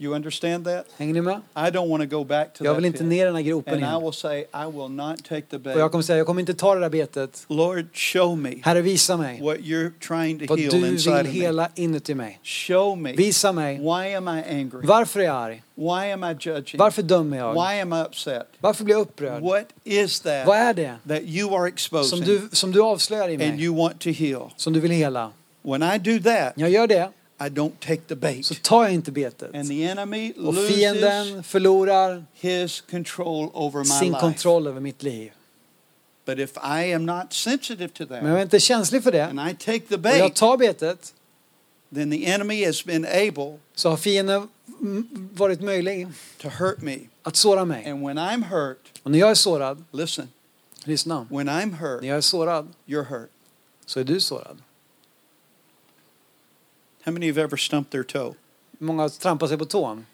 [0.00, 0.86] You understand that?
[0.96, 1.40] Hänger ni med?
[1.56, 3.74] I don't want to go back to Jag vill inte ner i den här gropen
[3.74, 4.02] And I igen.
[4.02, 6.74] will say, I will not take the Och jag kommer säga, jag kommer inte ta
[6.74, 7.44] det där betet.
[7.48, 11.26] Lord, show me Herre, visa mig what you're trying to vad heal du inside vill
[11.28, 11.40] of me.
[11.40, 12.40] hela inuti mig.
[12.42, 14.80] Show me Visa mig, why am I angry?
[14.86, 15.62] varför är jag arg?
[15.74, 16.78] Why am I judging?
[16.78, 17.52] Varför dömer jag?
[17.54, 18.46] Why am I upset?
[18.60, 19.42] Varför blir jag upprörd?
[19.42, 23.28] What is Vad that är det that you are som exposing du, som du avslöjar
[23.28, 23.64] i and mig?
[23.64, 24.50] you want to heal?
[24.56, 25.30] Som du vill hela?
[25.62, 28.46] When I do that, När jag gör det I don't take the bait.
[28.46, 29.54] så tar jag inte betet.
[29.54, 34.20] And the enemy Och loses fienden förlorar his control over my sin life.
[34.20, 35.32] kontroll över mitt liv.
[36.24, 39.24] But if I am not sensitive to Men jag är that inte känslig för det
[39.26, 41.14] and I take the och jag bait, tar betet
[41.94, 44.48] then the enemy has been able så har fienden
[45.32, 46.08] varit möjlig
[46.42, 46.98] to hurt me.
[47.22, 47.90] att såra mig.
[47.90, 50.28] And when I'm hurt, Och när jag är sårad, listen,
[50.84, 53.30] lyssna, when I'm hurt, när jag är sårad you're hurt.
[53.86, 54.58] så är du sårad.
[57.04, 58.34] How many have ever stumped their toe?
[58.78, 60.06] Många trampar sig på tån.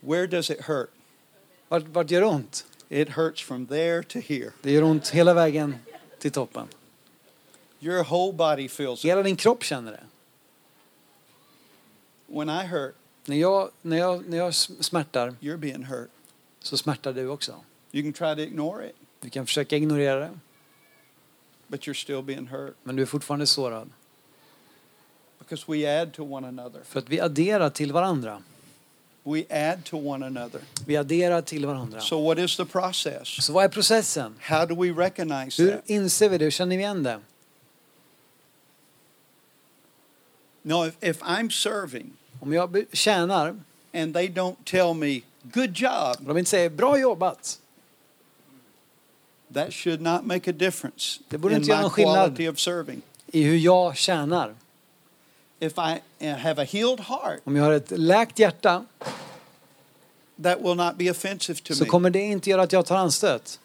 [0.00, 0.90] Where does it hurt?
[1.68, 2.66] Vart, vart gör det ont?
[2.88, 4.52] It hurts from there to here.
[4.62, 5.74] Det gör ont hela vägen
[6.18, 6.68] till toppen.
[7.80, 9.10] Your whole body feels it.
[9.10, 10.04] Hela din kropp känner det.
[12.26, 16.10] When I hurt, När jag, när jag, när jag smärtar you're being hurt.
[16.60, 17.60] så smärtar du också.
[17.92, 20.38] You can try to ignore it, Du kan försöka ignorera det,
[21.66, 23.90] but you're still being hurt men du är fortfarande sårad.
[25.48, 26.80] Because we add to one another.
[26.84, 28.42] För att vi adderar till varandra.
[29.24, 30.60] We add to one another.
[30.86, 32.00] Vi adderar till varandra.
[32.00, 33.44] So, what is the process?
[33.44, 34.34] Så vad är processen?
[34.40, 35.90] How do we recognize Hur that?
[35.90, 36.44] inser vi det?
[36.44, 37.20] Hur känner vi igen det?
[40.62, 43.56] No, if, if I'm serving Om jag tjänar
[43.94, 47.60] and they don't tell me, good job, de inte säger bra jobbat,
[49.54, 52.14] that should not make a difference Det borde in inte göra my någon skillnad.
[52.16, 53.02] quality of serving.
[53.26, 54.54] i hur jag tjänar.
[55.60, 58.84] If I uh, have a healed heart, Om jag har ett läkt hjärta
[60.42, 61.88] that will not be offensive to så me.
[61.90, 63.60] kommer det inte göra att jag tar anstöt.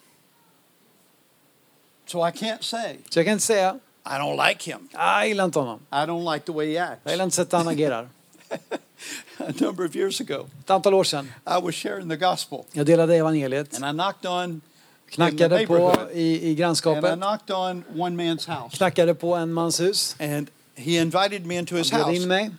[2.05, 4.89] So I can't say, Så jag kan inte säga, I don't like him.
[4.93, 5.79] ah, jag gillar inte honom.
[5.91, 7.11] I don't like the way he Jag acts.
[7.11, 8.09] gillar inte sättet han agerar.
[9.39, 12.85] a number of years ago, Ett antal år sedan, I was sharing the gospel jag
[12.85, 14.61] delade evangeliet, and I knocked on in
[15.09, 19.15] the knackade på neighborhood i, i and I grannskapet, knocked on one man's house knackade
[19.15, 20.49] på en mans hus, and
[20.81, 22.51] he invited me into his house mig,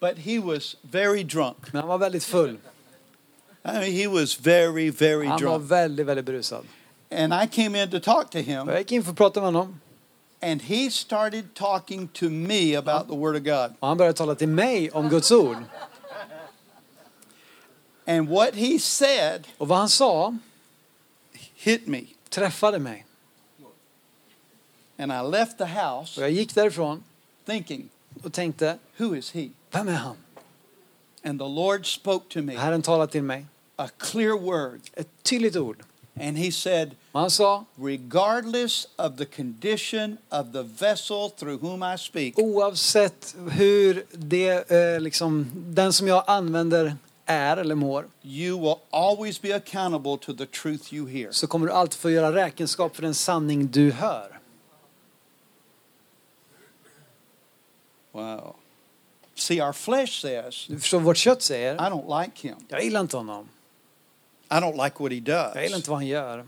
[0.00, 2.56] but he was very drunk men han var väldigt full.
[3.66, 6.64] I mean, he was very very Han var drunk väldigt, väldigt berusad.
[7.10, 9.46] and I came in to talk to him jag gick in för att prata med
[9.52, 9.80] honom
[10.42, 14.34] and he started talking to me about the word of God och han började tala
[14.34, 15.56] till mig om Guds ord.
[18.06, 20.34] and what he said Och vad han sa
[21.54, 23.06] hit me träffade mig.
[24.98, 27.04] and I left the house Och jag gick därifrån
[27.46, 27.88] thinking
[28.24, 30.16] och tänkte, who is he vem är han?
[31.24, 33.46] and the Lord spoke to me Herren talade till mig.
[33.76, 35.76] a clear word Ett tydligt ord.
[36.20, 41.82] and he said Och han sa, regardless of the condition of the vessel through whom
[41.94, 48.60] I speak, oavsett hur det, eh, liksom, den som jag använder är eller mår, you
[48.60, 51.32] will always be accountable to the truth you hear.
[51.32, 54.33] så kommer du alltid få göra räkenskap för den sanning du hör.
[58.14, 58.54] Wow.
[59.36, 61.74] See, our flesh says, förstår vårt kött säger?
[61.74, 62.56] I don't like him.
[62.68, 63.48] Jag gillar inte honom.
[64.50, 65.76] I don't like what he Jag gillar does.
[65.76, 66.46] inte vad han gör.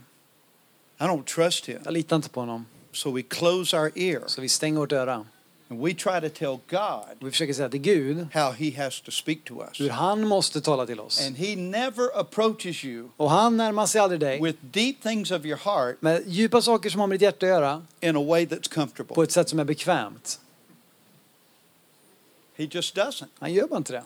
[1.01, 1.79] I don't trust him.
[1.85, 2.67] Jag litar inte på honom.
[2.93, 5.25] So we close our ear Så vi stänger vårt öra.
[5.71, 9.11] and we try to tell God vi försöker säga till Gud how he has to
[9.11, 9.81] speak to us.
[9.81, 11.27] hur han måste tala till oss.
[11.27, 15.45] And he never approaches you Och han närmar sig aldrig dig with deep things of
[15.45, 18.47] your heart med djupa saker som har med ditt hjärta att göra in a way
[18.47, 19.23] that's på comfortable.
[19.25, 20.41] ett sätt som är bekvämt.
[22.57, 23.29] He just doesn't.
[23.39, 24.03] Han gör bara inte det.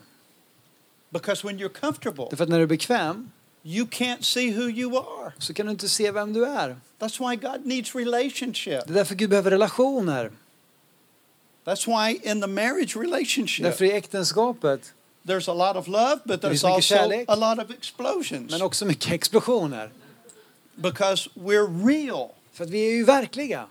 [1.09, 3.31] Because when you're comfortable, Därför att när du är bekväm
[3.63, 5.33] you can't see who you are.
[5.37, 6.75] så kan du inte se vem du är.
[6.99, 8.83] That's why God needs relationship.
[8.87, 10.31] Det är därför Gud behöver relationer.
[11.65, 14.93] That's why in the marriage relationship, Därför i äktenskapet,
[15.27, 17.25] there's a lot of love, but Det there's finns mycket also kärlek.
[17.29, 18.51] a lot of explosions.
[18.51, 19.89] men också mycket explosioner.
[20.75, 22.29] Because we're real.
[22.53, 23.67] För att vi är ju verkliga.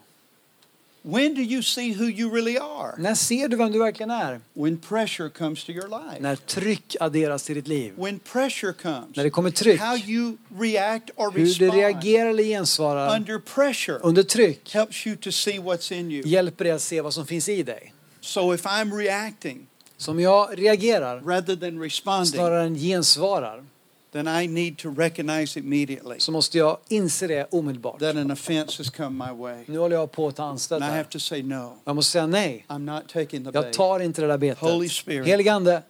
[1.03, 2.95] When do you see who you really are?
[2.99, 4.41] När ser du vem du verkligen är?
[4.55, 6.21] When pressure comes to your life.
[6.21, 7.93] När tryck adderas till ditt liv.
[7.97, 9.81] When pressure comes, När det kommer tryck.
[9.81, 15.07] how you react or Hur du respond reagerar eller gensvarar under pressure under tryck helps
[15.07, 16.23] you to see what's in you.
[16.27, 17.95] hjälper dig att se vad som finns i dig.
[18.21, 23.65] So if I'm reacting Så om jag reagerar rather than responding, snarare än gensvarar
[24.13, 27.99] then I need to recognize immediately så måste jag inse det omedelbart.
[27.99, 29.65] that an offense has come my way.
[29.67, 31.77] Nu håller jag på att ta anstöt And I have to say no.
[31.85, 32.65] Jag måste säga nej.
[32.69, 33.73] I'm not taking the Jag bait.
[33.73, 34.93] tar inte det där Holy betet.
[34.97, 35.27] Spirit.
[35.27, 35.83] Helige Ande,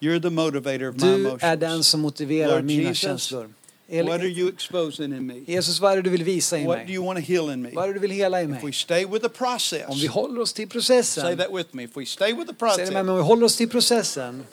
[0.00, 1.88] You're the motivator of my du är den emotions.
[1.88, 3.50] som motiverar Lord mina Jesus, känslor.
[3.88, 5.34] What are you exposing in me?
[5.46, 6.94] Jesus, vad är det du vill visa i What do mig?
[6.94, 7.70] you want to heal in me?
[7.74, 8.72] Vad är det du vill hela i If we mig?
[8.72, 11.82] stay with the process, Om vi håller oss till say processen, that with me.
[11.84, 13.68] If we stay with the säg det process, med mig, om vi håller oss till
[13.68, 14.44] processen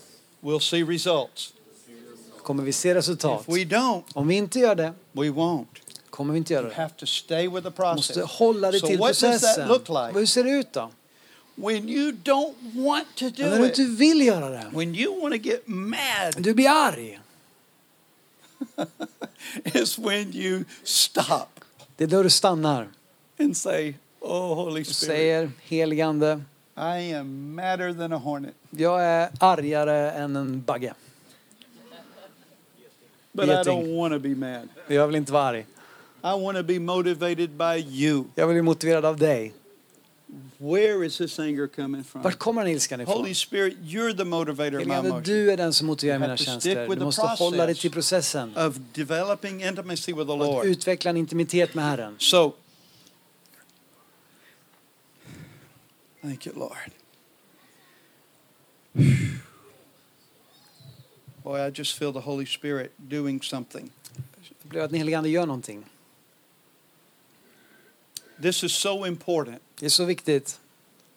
[0.42, 1.54] we'll see results.
[2.44, 3.44] Kommer vi se If resultat.
[3.48, 5.66] we don't, Om vi inte gör det, we won't.
[6.10, 6.82] kommer vi inte göra You det.
[6.82, 7.96] have to stay with the Du process.
[8.18, 9.68] måste hålla dig So till what does that processen.
[9.68, 10.20] look like?
[10.20, 10.92] Hur ser det ut då?
[11.56, 12.54] When you don't
[12.86, 15.50] want to Men när do du it, inte vill göra det, when you want to
[15.50, 17.20] get mad, du blir arg.
[19.64, 21.48] is when you stop
[21.98, 22.88] Det är då du stannar
[23.40, 26.42] and say, Oh, Holy och Spirit, säger heligande,
[26.78, 30.94] I am madder than a hornet, jag är argare än en bagge.
[33.34, 34.70] But I don't want to be mad.
[34.88, 35.66] Jag vill inte vara arg.
[36.24, 38.24] I want to be motivated by you.
[38.36, 39.54] Jag vill bli motiverad av dig.
[40.58, 42.22] Where is this anger coming from?
[42.22, 43.18] Vart kommer den ilskan ifrån?
[43.18, 45.26] Holy Spirit, you're the motivator of my emotions.
[45.26, 46.76] du är den som motiverar mina känslor.
[46.76, 48.58] with Du the måste hålla dig till processen.
[48.58, 50.66] Of developing intimacy with the Och att Lord.
[50.66, 52.16] utveckla en intimitet med Herren.
[52.20, 52.54] So,
[56.22, 56.92] thank you, Lord.
[61.44, 63.92] Boy, I just feel the Holy Spirit doing something.
[64.62, 65.86] Det blir att den heligande gör någonting.
[68.42, 70.60] This is so important Det är så viktigt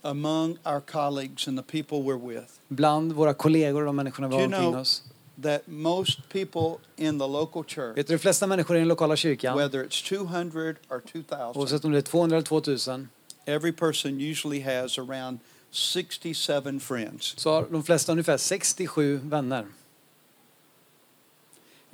[0.02, 2.52] among our colleagues and the people we're with.
[2.68, 5.02] bland våra kollegor och de människorna vi har You know, omkring oss.
[5.42, 9.16] that most people in the local church, Vet du, de flesta människor i den lokala
[9.16, 13.08] kyrkan, whether it's 200 or 2,000, oavsett om det är 200 eller 2000,
[13.44, 15.38] every person usually has around
[15.70, 17.34] 67 friends.
[17.38, 19.66] så har de flesta ungefär 67 vänner.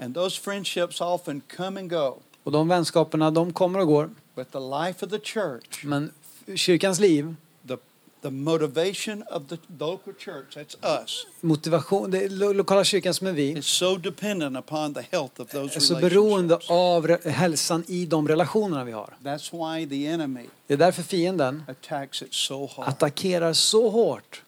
[0.03, 2.19] And those friendships often come and go.
[2.45, 4.11] Och de vänskaperna, de kommer och går.
[4.35, 6.13] But the life of the church, Men
[6.55, 7.35] kyrkans liv,
[7.69, 7.77] the,
[8.23, 13.33] the motivation of the local church, that's us, motivation, det lo- lokala kyrkan som är
[13.33, 16.71] vi, is so dependent upon the health of those är så beroende relationships.
[16.71, 19.15] av re- hälsan i de relationerna vi har.
[19.23, 22.89] That's why the enemy Det är därför fienden attacks it so hard.
[22.89, 24.43] attackerar så hårt.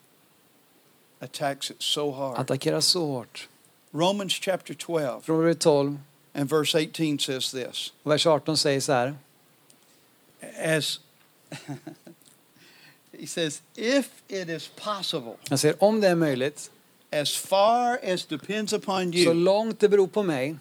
[1.20, 2.38] Attacks it so hard.
[2.38, 3.48] Attackerar så hårt.
[3.93, 5.99] Romans chapter 12 Från 12,
[6.34, 7.93] and verse 18 says this.
[8.05, 9.14] vers 18 säger så här.
[10.78, 11.01] As
[13.20, 16.70] he says, if it is possible, Han säger om det är möjligt,
[17.11, 20.57] as far as depends upon så you, långt det beror på mig,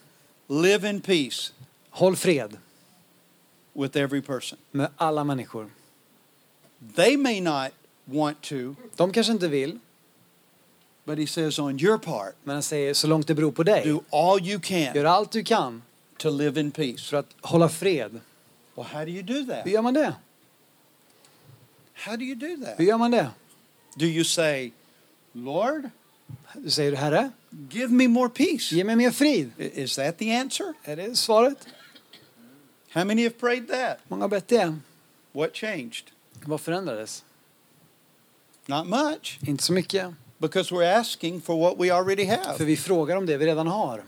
[0.48, 1.54] live in peace
[1.90, 2.58] håll fred
[3.74, 4.60] with every person.
[4.72, 5.70] med alla människor.
[6.96, 7.72] They may not
[8.06, 9.80] want to, De kanske inte vill,
[11.06, 13.84] but he says, on your part, men han säger så långt det beror på dig.
[13.86, 15.82] do all you can Gör allt du kan
[16.18, 17.04] to live in peace.
[17.10, 18.20] för att hålla fred.
[18.76, 19.66] Well, how do you do that?
[19.66, 20.16] Hur gör man det?
[21.94, 22.80] How do you do that?
[22.80, 23.30] Hur gör man det?
[23.96, 24.72] Do you say,
[25.34, 25.90] Lord,
[26.54, 27.32] Du säger Herre,
[27.70, 28.76] give me more peace?
[28.76, 29.52] ge mig mer frid.
[29.58, 30.74] Is that the answer?
[30.84, 31.68] Är det svaret?
[32.90, 33.98] How many have prayed that?
[34.08, 34.76] Många har bett det.
[35.32, 36.04] What changed?
[36.46, 37.24] Vad förändrades?
[38.66, 40.14] Not much, Inte så mycket.
[40.42, 42.66] Because we're asking for what we already För have.
[42.66, 44.04] vi frågar om det vi redan har.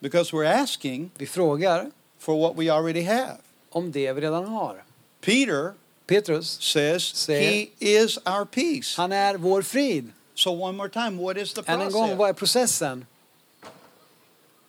[0.00, 3.36] Because we're asking Vi frågar for what we already have.
[3.70, 4.82] om det vi redan har.
[5.20, 5.72] Peter
[6.06, 7.68] Petrus, says Säger- he
[8.02, 8.94] is our peace.
[8.96, 10.12] han är vår frid.
[10.34, 12.18] So one more time, what is the Än en gång, process?
[12.18, 13.06] vad är processen?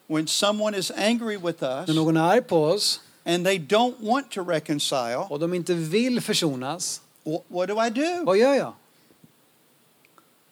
[0.07, 3.95] When someone is angry with us När någon är arg på oss and they don't
[3.99, 8.23] want to reconcile, och de inte vill försonas, wh- what do I do?
[8.25, 8.73] vad gör jag?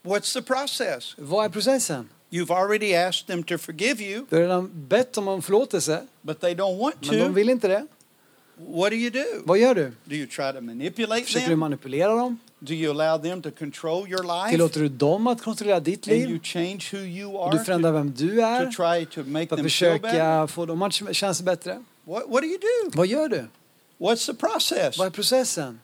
[0.05, 1.13] What's the process?
[1.17, 2.09] Vad är processen?
[2.31, 6.39] You've already asked them to forgive you, Du har redan bett om en förlåtelse, but
[6.41, 7.31] they don't want men de to.
[7.31, 7.87] vill inte det.
[8.57, 9.23] What do you do?
[9.43, 9.91] Vad gör du?
[10.05, 11.59] Do you try to manipulate Försöker du them?
[11.59, 12.39] manipulera dem?
[12.59, 14.49] Do you allow them to control your life?
[14.51, 16.39] Tillåter du dem att kontrollera ditt And you liv?
[16.43, 19.47] change who you Och are du förändrar vem du to, är to try to make
[19.47, 20.09] för att them feel better?
[20.09, 21.83] försöka få dem att känna sig bättre?
[22.03, 22.91] What, what do you do?
[22.97, 23.45] Vad gör du?
[23.99, 24.97] What's the process?
[24.97, 25.79] Vad är processen?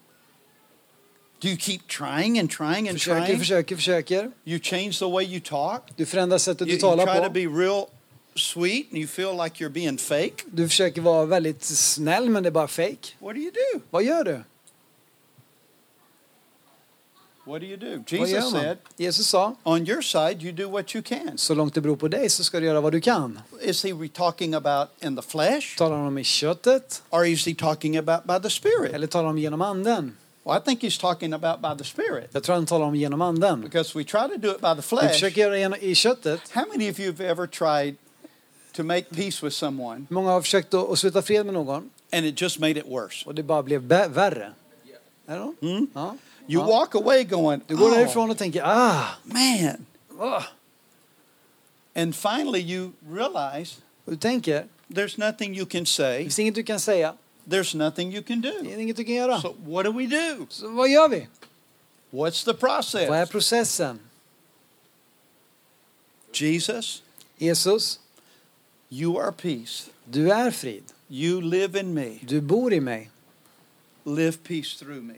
[1.42, 3.40] Do you keep trying and trying and Försöker, trying?
[3.40, 4.32] försöker, försöker.
[4.46, 5.82] You change the way you talk?
[5.96, 7.34] Du förändrar sättet You, du you talar try to på.
[7.34, 7.86] be real
[8.36, 10.44] sweet and you feel like you're being fake?
[10.52, 13.16] Du försöker vara väldigt snäll men det är bara fake.
[13.20, 13.82] What do you do?
[13.90, 14.44] Vad gör du?
[17.44, 18.04] What do you do?
[18.08, 21.38] Jesus said, Jesus sa, on your side, you do what you can.
[21.38, 23.40] så långt det beror på dig så ska du göra vad du kan.
[23.62, 27.54] Is he talking about in the flesh Talar han om i köttet or is he
[27.56, 28.94] talking about by the Spirit?
[28.94, 30.18] eller talar han om genom anden?
[30.44, 33.22] Well, I think he's talking about by the Spirit Jag tror han talar om genom
[33.22, 33.62] anden.
[33.62, 35.08] because we try to do it by the Vi flesh.
[35.14, 36.42] försöker göra det i köttet.
[36.54, 37.96] How many of you have ever tried
[38.74, 42.42] to make peace with someone Många har försökt att sluta fred med någon and it
[42.42, 43.26] just made it worse?
[43.26, 44.54] och det bara blev vä- värre.
[45.28, 45.66] Är det så?
[45.68, 45.88] Mm?
[45.94, 46.16] Ja.
[46.48, 46.68] You Ja.
[46.80, 49.86] walk away going, Du går oh, därifrån och tänker, ah, man.
[50.20, 50.44] ah.
[51.96, 53.76] And finally you realize
[54.06, 57.14] du tänker, there's nothing you can det say, finns inget du kan säga,
[57.46, 58.70] there's nothing you can det do.
[58.70, 59.42] är inget du kan göra.
[59.42, 60.46] So what do we do?
[60.50, 61.28] Så vad gör vi?
[62.12, 62.54] What's the
[63.08, 63.32] Vad är process?
[63.32, 64.00] processen?
[66.34, 67.04] Jesus,
[67.38, 68.00] Jesus,
[68.90, 69.90] you are peace.
[70.06, 70.84] du är frid.
[71.10, 72.20] You live in me.
[72.22, 73.10] Du bor i mig.
[74.06, 75.16] Live peace through me.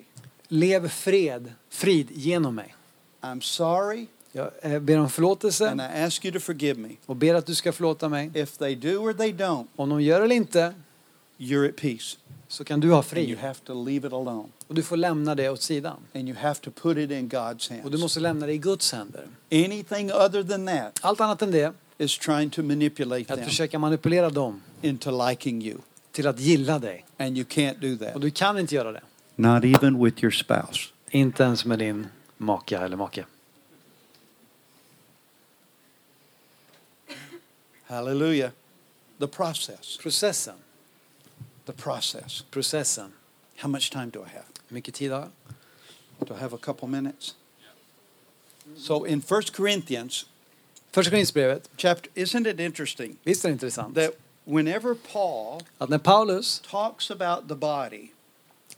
[0.47, 2.75] Lev fred, frid genom mig.
[3.21, 6.89] I'm sorry Jag eh, ber om förlåtelse and I ask you to forgive me.
[7.05, 8.31] och ber att du ska förlåta mig.
[8.35, 10.73] If they do or they don't, Om de gör eller inte
[11.43, 12.17] you're at peace.
[12.47, 13.37] så kan du ha And you frid.
[13.37, 14.49] have to leave it alone.
[14.67, 15.97] Och du får lämna det åt sidan.
[16.15, 18.01] And you have to put it in God's Och du hands.
[18.01, 19.27] måste lämna det i Guds händer.
[19.51, 23.49] Anything other than that Allt annat än det is trying to manipulate är att them
[23.49, 25.77] försöka manipulera dem into liking you.
[26.11, 27.05] till att gilla dig.
[27.17, 28.21] And you can't do Och that.
[28.21, 29.01] du kan inte göra det.
[29.35, 30.79] Not even with your spouse.
[31.09, 33.25] Inte ens med din maka eller make.
[37.83, 38.51] Hallelujah.
[39.19, 39.97] The process.
[40.01, 40.55] Processen.
[41.65, 42.43] The process.
[42.51, 43.11] Processen.
[43.55, 44.45] How much time do I have?
[44.67, 45.29] Hur mycket tid har jag?
[46.27, 47.35] Do I have a couple minutes?
[48.77, 50.25] So in 1 Corinthians
[50.91, 51.69] Första Korinthierbrevet.
[51.77, 53.95] chapter isn't it interesting Visst är det intressant?
[53.95, 54.11] that
[54.45, 58.07] whenever Paul Att när Paulus talks about the body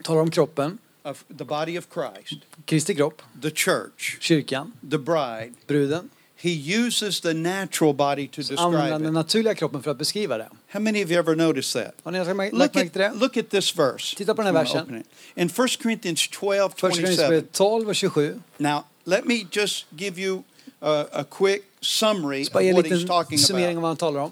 [0.04, 5.54] talar om kroppen, of the body of Christ, Kristi kropp, the church, kyrkan, the bride,
[5.68, 6.10] bruden,
[6.46, 9.14] he uses the natural body to använder describe den it.
[9.14, 10.48] naturliga kroppen för att beskriva det.
[10.68, 11.96] How many of you ever noticed that?
[12.04, 13.08] Har ni lagt märke Look märke till det?
[13.08, 14.16] at, look at this verse.
[14.16, 15.04] Titta på den här versen.
[15.36, 17.04] In 1 Corinthians 12, Första 27.
[17.06, 18.42] Korinthierbrevet 12 och 27.
[18.58, 20.44] Now, let me just give you
[20.80, 23.76] a, a quick summary of what he's talking summering about.
[23.78, 24.32] av vad han talar om.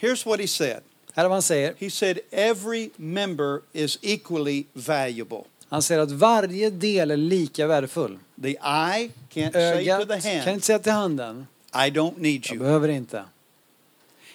[0.00, 0.80] Here's what he said.
[1.12, 1.74] Här är vad han säger.
[1.78, 5.44] He said, Every member is equally valuable.
[5.68, 8.18] Han säger att varje del är lika värdefull.
[8.42, 12.14] The eye can't say to Ögat the kan hand, inte säga till handen, I don't
[12.18, 12.64] need jag you.
[12.64, 13.24] behöver inte.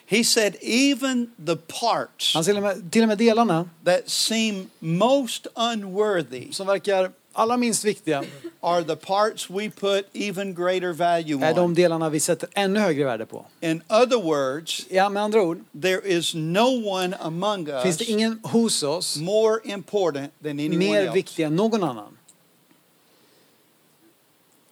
[0.06, 4.10] He said, Even the parts Han säger till och med, till och med delarna that
[4.10, 8.24] seem most unworthy som verkar allra minst viktiga
[8.62, 11.74] are the parts we put even greater value är de on.
[11.74, 13.46] delarna vi sätter ännu högre värde på.
[13.62, 18.40] In other words, Ja, med andra ord there is no one among finns det ingen
[18.44, 21.14] hos oss more important than anyone mer else.
[21.14, 22.18] viktig än någon annan.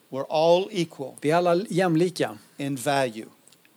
[0.09, 3.25] We're all equal Vi är alla jämlika in value.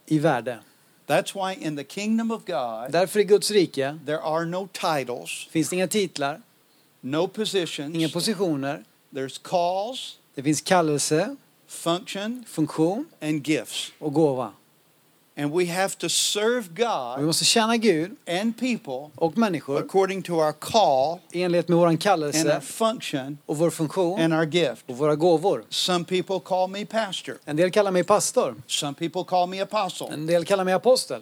[0.06, 0.58] i värde.
[1.06, 5.48] That's why in the kingdom of God, Därför i Guds rike there are no titles,
[5.50, 6.42] finns det inga titlar,
[7.00, 8.12] no inga positions.
[8.12, 8.84] positioner.
[9.14, 13.92] There's calls, Det finns kallelse, function, funktion and gifts.
[13.98, 14.52] och gåva.
[15.42, 20.22] And we have to serve Vi God måste tjäna Gud and people och människor according
[20.22, 24.34] to our call i enlighet med vår and our kallelse function och vår funktion and
[24.34, 24.84] our gift.
[24.90, 25.64] och våra gåvor.
[25.68, 27.38] Some people call me pastor.
[27.44, 30.06] En del kallar mig pastor, Some people call me apostle.
[30.12, 31.20] en del kallar mig apostel.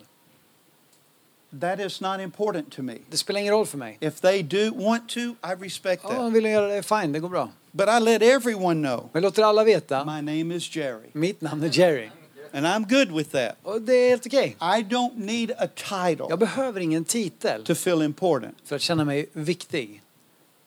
[1.61, 2.99] That is not important to me.
[3.11, 3.99] Det spelar ingen roll för mig.
[4.01, 6.19] If they do want to, I respect Ja, that.
[6.19, 7.49] om vill göra det, fine, det går bra.
[7.73, 11.09] But I let everyone know Men jag låter alla veta, my name is Jerry.
[11.13, 12.11] mitt namn är Jerry.
[12.53, 13.57] And I'm good with that.
[13.63, 14.57] Och det är helt okej.
[14.61, 19.05] I don't need a title Jag behöver ingen titel to feel important, för att känna
[19.05, 20.03] mig viktig,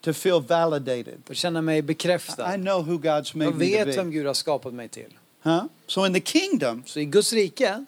[0.00, 1.14] to feel validated.
[1.24, 2.52] för att känna mig I bekräftad.
[2.56, 4.16] know who God's Jag made me vet to vem be.
[4.16, 5.12] Gud har skapat mig till.
[5.42, 5.64] Huh?
[5.86, 7.84] So in the kingdom, Så i Guds rike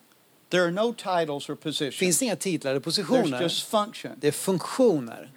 [0.50, 1.94] there are no titles or positions.
[1.96, 3.42] finns det inga titlar eller There's positioner.
[3.42, 4.12] just function.
[4.20, 5.30] Det är funktioner.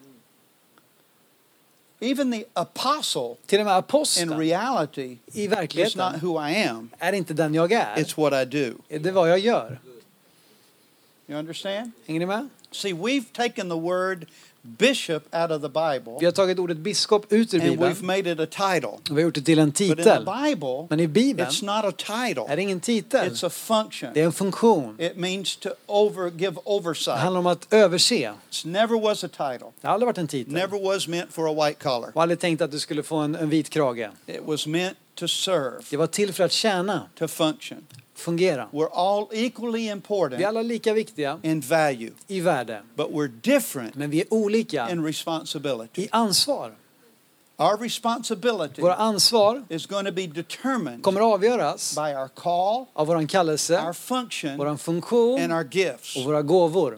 [2.02, 3.84] Even the apostle, Till och med
[4.22, 6.90] in reality, i is not who I am.
[7.00, 7.96] är inte den jag är.
[7.96, 8.74] It's what I do.
[8.88, 9.80] Det är vad jag gör.
[11.28, 11.92] You understand?
[12.08, 12.50] Hänger ni med?
[12.72, 14.26] See, we've taken the word
[14.62, 18.04] bishop out of the Vi Bible har tagit ordet biskop ut ur and Bibeln we've
[18.06, 18.90] made it a title.
[18.90, 20.26] och vi har gjort det till en But in the titel.
[20.44, 22.44] Bible, Men i Bibeln it's not a title.
[22.48, 23.30] är det ingen titel.
[23.30, 24.10] It's a function.
[24.14, 24.96] Det är en funktion.
[25.02, 27.18] It means to over give Det oversight.
[27.20, 28.16] handlar om att överse.
[28.16, 29.68] It never was a title.
[29.82, 30.54] Det har aldrig varit en titel.
[30.54, 32.12] Never was meant for a white collar.
[32.14, 34.10] Och aldrig tänkt att du skulle få en, en vit krage.
[34.28, 37.78] It was meant to serve, Det var till för att tjäna, to function.
[38.20, 38.68] Fungera.
[38.72, 42.82] We're all equally Vi är important alla lika viktiga in value, i värde.
[42.96, 46.02] but we're different Men vi är olika in responsibility.
[46.02, 46.72] i ansvar.
[47.58, 53.10] Our responsibility Våra ansvar is going to be determined kommer avgöras by our call, av
[53.10, 56.16] our kallelse, function, våran and funktion our gifts.
[56.18, 56.98] och våra gåvor.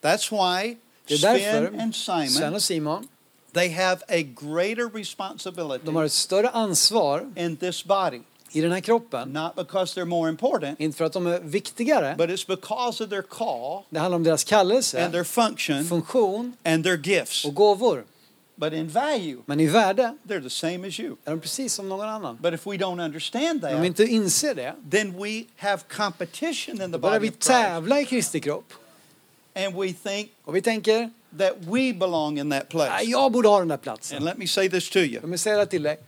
[0.00, 0.76] That's why
[1.06, 3.08] Det är Sven därför and Sven Simon och Simon,
[3.52, 8.20] they have a greater responsibility de har ett större ansvar in this body,
[8.56, 9.28] i den här kroppen.
[9.32, 12.14] not because they're more important, Inte för att de är viktigare.
[12.18, 16.56] but it's because of their call Det handlar om deras and kallelse, their function funktion
[16.64, 17.44] and their gifts.
[17.44, 18.04] och gåvor.
[18.56, 21.16] But in value, Men i värde they're the same as you.
[21.24, 22.38] är de precis som någon annan.
[22.42, 26.74] But if we don't understand Om vi that, inte inser det, then we have competition
[26.74, 28.72] in the då börjar body vi of Christ, tävla i Kristi kropp.
[29.56, 33.02] and we think Och vi tänker, that we belong in that "Nej, place.
[33.04, 34.24] jag borde ha den där And platsen.
[34.24, 35.20] let me say this to you.
[35.20, 35.98] Låt mig säga det till dig.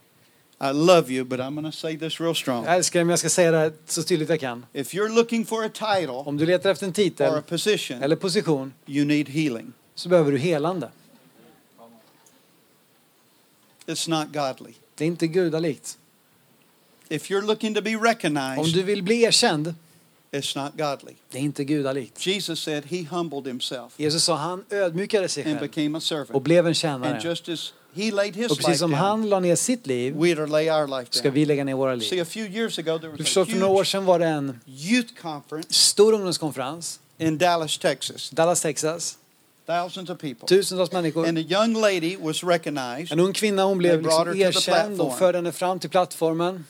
[0.59, 2.65] I love you, but I'm going to say this real strong.
[2.65, 4.65] Jag älskar dig men jag ska säga det här så tydligt jag kan.
[4.73, 8.03] If you're looking for a title Om du letar efter en or a titel position,
[8.03, 9.73] eller position you need healing.
[9.95, 10.89] så behöver du helande.
[13.85, 14.73] It's not godly.
[14.95, 15.97] Det är inte gudalikt.
[17.09, 19.73] If you're looking to be Om recognized, du vill bli erkänd,
[20.31, 21.15] it's not godly.
[21.31, 22.27] det är inte gudalikt.
[22.27, 26.03] Jesus said he humbled himself Jesus sa han ödmjukade sig and själv became a och
[26.03, 26.43] servant.
[26.43, 27.21] blev en And tjänare.
[27.23, 30.35] just as he laid his Och life precis som down, han la ner sitt liv
[30.35, 32.21] to lay our life ska vi lägga ner våra See, liv.
[32.21, 35.13] a few years ago, there was förstår, för några år sedan var det en youth
[35.21, 36.99] conference stor ungdomskonferens.
[37.17, 38.29] in Dallas, Texas.
[38.29, 39.17] Dallas, Texas.
[39.65, 40.47] Thousands of people.
[40.47, 41.27] Tusentals människor.
[41.27, 43.11] And a young lady was recognized.
[43.11, 46.65] En ung kvinna hon blev liksom erkänd och förde henne fram till plattformen.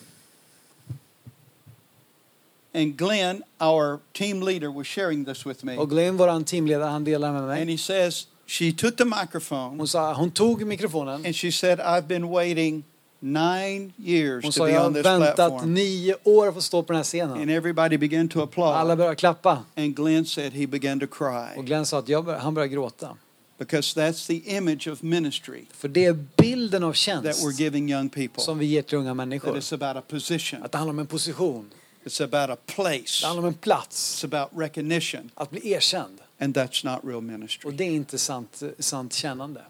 [2.74, 5.78] And Glenn, our team leader, was sharing this with me.
[5.78, 7.72] Och Glenn, vår teamledare, han delar med And mig.
[7.72, 11.26] he says, she took the microphone Hon sa, hon tog mikrofonen.
[11.26, 12.84] and she said, I've been waiting
[13.20, 15.74] nine years Hon to sa, be on this väntat platform.
[15.74, 17.50] nio år för att stå på den här And scenen.
[17.50, 18.98] everybody began to Alla applaud.
[18.98, 19.64] började klappa.
[19.76, 23.18] And Glenn said he began to Och cry Glenn sa att jag han började gråta.
[23.60, 27.90] because that's the image of ministry För det är bilden av that tjänst we're giving
[27.92, 28.44] young people.
[28.44, 29.58] som vi ger till unga That människor.
[29.58, 30.64] it's about a position.
[30.64, 31.70] Att det handlar om en position.
[32.06, 33.22] It's about a place.
[33.22, 34.24] Det handlar om en plats.
[34.24, 35.32] It's about recognition.
[35.36, 36.18] Att bli erkänd.
[36.40, 37.72] And that's not real Och ministry.
[37.72, 39.62] det är inte sant, sant tjänande.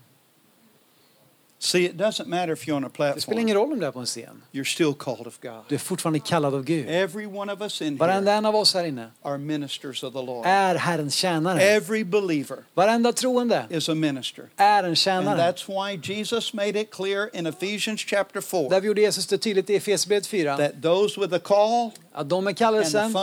[1.59, 3.39] See, it doesn't matter if you're on a Det spelar platform.
[3.39, 4.43] ingen roll om du är på en scen.
[4.51, 5.63] You're still called of God.
[5.67, 6.85] Du är fortfarande kallad av Gud.
[6.89, 10.13] Every one of us in Varenda here en av oss här inne are ministers of
[10.13, 10.45] the Lord.
[10.45, 11.61] är Herrens tjänare.
[11.61, 14.45] Every believer Varenda troende is a minister.
[14.57, 15.37] är en And tjänare.
[15.51, 19.69] that's why Jesus made it clear in Ephesians chapter 4 Därför gjorde Jesus det tydligt
[19.69, 23.15] i Efesierbrevet 4 that those with the call att de the kallelsen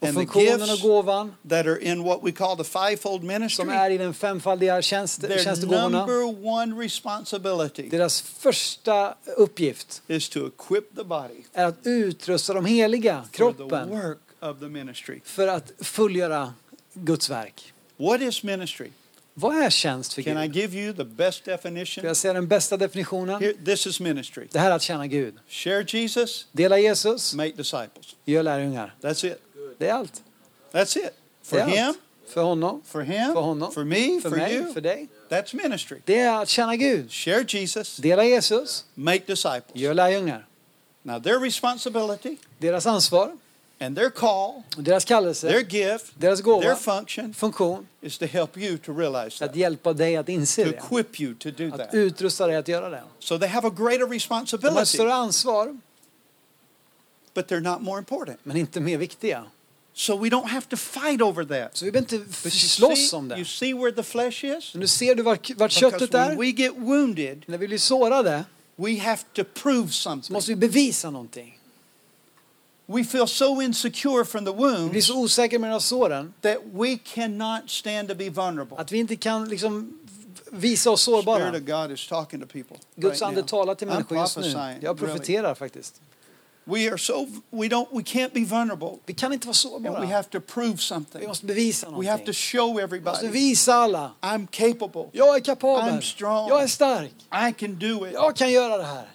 [0.00, 3.90] och funktionen och gåvan that are in what we call the fivefold som ministry, är
[3.90, 6.06] i den femfaldiga tjänst, tjänstegåvorna.
[7.90, 13.36] Deras första uppgift is to equip the body är att utrusta de heliga, for the
[13.36, 15.20] kroppen, work of the ministry.
[15.24, 16.54] för att fullgöra
[16.94, 17.72] Guds verk.
[17.96, 18.90] What is ministry?
[19.40, 20.56] Vad är tjänst för Can I Gud?
[20.56, 22.04] give you the best definition?
[22.04, 23.40] jag säga den bästa definitionen?
[23.40, 24.46] Here, this is ministry.
[24.52, 25.34] Det här är att tjäna Gud.
[25.48, 28.16] Share Jesus, Dela Jesus, make disciples.
[28.24, 28.94] gör lärjungar.
[29.00, 29.42] That's it.
[29.78, 30.22] Det är allt.
[30.72, 31.10] That's it.
[31.42, 31.98] For Det är him, allt.
[32.28, 34.72] För honom, for him, för honom, for me, för for mig, you.
[34.72, 35.08] för dig.
[35.28, 35.98] That's ministry.
[36.04, 37.12] Det är att tjäna Gud.
[37.12, 39.62] Share Jesus, Dela Jesus, make disciples.
[39.74, 40.46] gör lärjungar.
[41.02, 43.36] Now, their responsibility Deras ansvar,
[43.82, 48.56] and their call, deras kallelse, their gift, deras their gåva, function funktion, is to help
[48.58, 50.76] you to realize att that, hjälpa dig att inse to det.
[50.76, 51.94] equip you to do Att that.
[51.94, 53.02] utrusta dig att göra det.
[53.18, 55.78] So they have a greater De har ett responsibility, större ansvar,
[57.34, 58.38] but they're not more important.
[58.42, 59.44] men inte mer viktiga.
[59.92, 61.76] So we don't have to fight over that.
[61.76, 63.44] Så vi behöver inte you slåss om you det.
[63.44, 64.74] see where the flesh is?
[64.74, 66.36] Nu ser du vart, vart köttet är.
[66.36, 68.44] we get wounded, När vi blir sårade
[68.76, 70.32] we have to prove så something.
[70.32, 71.59] måste vi bevisa någonting.
[72.92, 76.56] We feel so insecure from the Vi blir så osäkra med de här såren that
[76.72, 78.76] we cannot stand to be vulnerable.
[78.78, 79.98] att vi inte kan liksom
[80.52, 81.50] visa oss Spirit sårbara.
[81.56, 82.76] of God is talking to people.
[82.96, 83.46] Guds right ande now.
[83.48, 84.42] talar till I'm människor just nu.
[84.42, 86.00] prophesying, Jag profeterar faktiskt.
[86.64, 89.90] We are so we don't we can't be vulnerable, Vi kan inte vara and we
[89.90, 90.06] sårbara.
[90.06, 91.28] have to prove Vi something.
[91.28, 94.12] måste bevisa We have to show Vi måste everybody visa alla.
[94.20, 95.08] I'm capable.
[95.12, 95.94] Jag är kapabel.
[95.94, 96.48] I'm strong.
[96.48, 97.12] Jag är stark.
[97.48, 98.12] I can do it.
[98.12, 99.08] Jag kan göra det här.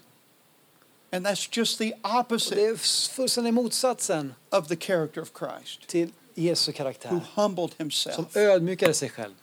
[1.16, 2.76] And that's just the Och det opposite är
[3.09, 7.20] fullständigt motsatsen of the character of Christ, till Jesu who karaktär.
[7.36, 8.36] humbled Som himself.
[8.38, 9.34] ödmjukade sig själv.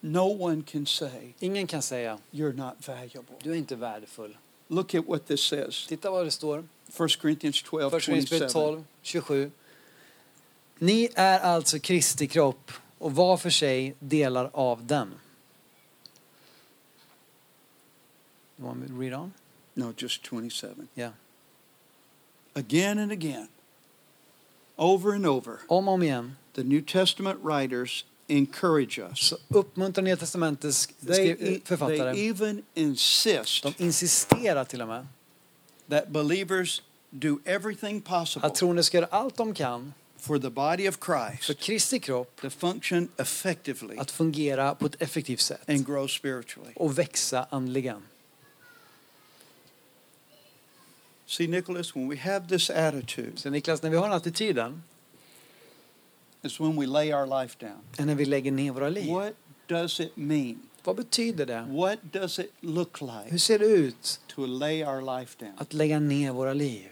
[0.00, 3.34] No one can say Ingen kan säga you're not valuable.
[3.42, 4.36] du är inte värdefull.
[4.68, 5.86] Look at what this says.
[5.86, 6.58] Titta vad det står.
[6.88, 8.66] 1 Corinthians 12, Första Korinthierbrevet 27.
[8.66, 9.50] 12, 27.
[10.78, 15.14] Ni är alltså Kristi kropp och var för sig delar av den.
[18.58, 19.32] You want me to read on?
[19.74, 20.88] No, just 27.
[20.94, 21.10] Ja.
[22.54, 23.48] Again and again,
[24.76, 29.18] over and over, Om och om igen the New Testament writers encourage us.
[29.28, 32.28] så uppmuntrar Nya Testamentets They, skri- they författare.
[32.28, 35.06] even insist De insisterar till och med
[35.88, 40.88] that believers do everything possible att troende ska göra allt de kan for the body
[40.88, 45.86] of för Christ Kristi kropp to function effectively att fungera på ett effektivt sätt and
[45.86, 46.72] grow spiritually.
[46.76, 48.02] och växa andligen.
[51.36, 54.82] See, Nicholas, when we have this attitude, Så Niklas, när vi har den attityden
[56.42, 57.78] it's when we lay our life down.
[57.98, 59.10] är när vi lägger ner våra liv.
[59.12, 59.32] What
[59.66, 60.58] does it mean?
[60.84, 61.66] Vad betyder det?
[61.70, 65.52] What does it look Hur like ser det ut to lay our life down?
[65.56, 66.88] att lägga ner våra liv?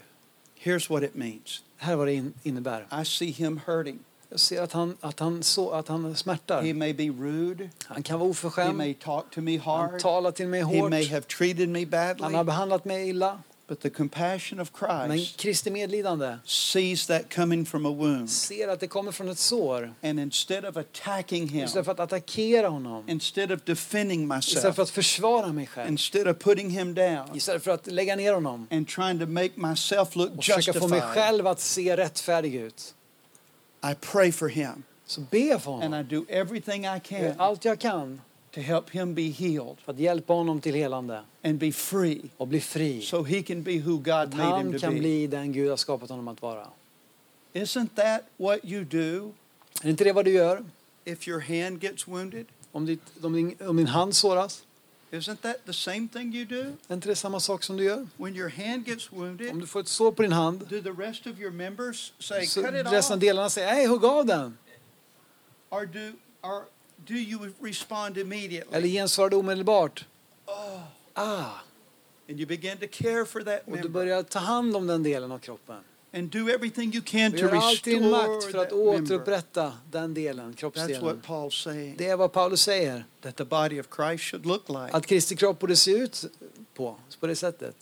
[0.63, 2.87] Here's what it means Här är vad det in- innebär.
[3.01, 3.99] I see him hurting.
[4.29, 6.61] Jag ser att han, att han, så, att han smärtar.
[6.63, 7.69] He may be rude.
[7.85, 8.77] Han kan vara He oförskämd.
[8.77, 9.99] may talk to me Han hard.
[10.01, 10.89] talar till mig He hårt.
[10.89, 12.35] may have treated me Han badly.
[12.37, 13.39] har behandlat mig illa.
[13.67, 18.29] But the compassion of Men Christ Kristi medlidande sees that coming from a wound.
[18.29, 19.93] ser att det kommer från ett sår.
[20.03, 23.09] And instead of attacking him, Istället för att attackera honom.
[23.09, 25.89] instead of defending Istället myself, för att försvara mig själv.
[25.89, 28.67] instead of putting him down Istället för att lägga ner honom.
[28.71, 32.95] and trying to make myself look Och försöka få mig själv att se rättfärdig ut.
[33.91, 34.83] I pray for him.
[35.05, 35.99] Så be för And honom.
[35.99, 38.21] I do everything I can allt jag kan
[38.53, 41.21] to help him be healed för att hjälpa honom till helande.
[41.43, 43.01] and be free Och bli fri.
[43.01, 44.99] so he can be who God Att made him han to kan be.
[44.99, 46.67] bli den Gud har skapat honom att vara.
[47.53, 49.31] Isn't that what you do
[49.83, 50.65] Är inte det vad du gör?
[51.05, 52.45] if your hand gets wounded?
[52.71, 54.63] Om, ditt, om, din, om din hand såras?
[55.11, 56.71] Isn't that the same thing you do?
[56.87, 58.07] Är inte det samma sak som du gör?
[58.17, 60.89] When your hand gets Om wounded, du får ett sår på din hand do the
[61.03, 63.21] rest of your members say, så cut it resten av off?
[63.21, 64.57] delarna säger hej, hugg av den.
[65.69, 66.63] Or do, or
[67.07, 68.89] do you respond Eller immediately?
[68.93, 70.05] gensvarar du omedelbart.
[70.45, 70.79] Oh,
[71.15, 71.59] Ah,
[72.29, 75.31] and you begin to care for that och du börjar ta hand om den delen
[75.31, 75.75] av kroppen.
[76.15, 80.13] and do everything you can to gör allt din makt restore för att återupprätta den
[80.13, 81.03] delen, That's kroppsdelen.
[81.03, 81.95] what Paul's saying.
[81.97, 83.05] Det är vad Paulus säger.
[83.21, 84.89] That the body of Christ should look like.
[84.91, 86.25] Att Kristi kropp borde se ut
[86.73, 87.75] på, på det sättet.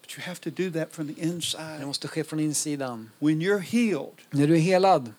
[0.00, 1.86] But you have to do that from the Det inside.
[1.86, 3.10] måste ske från insidan.
[3.18, 5.12] When you're healed, När du är helad,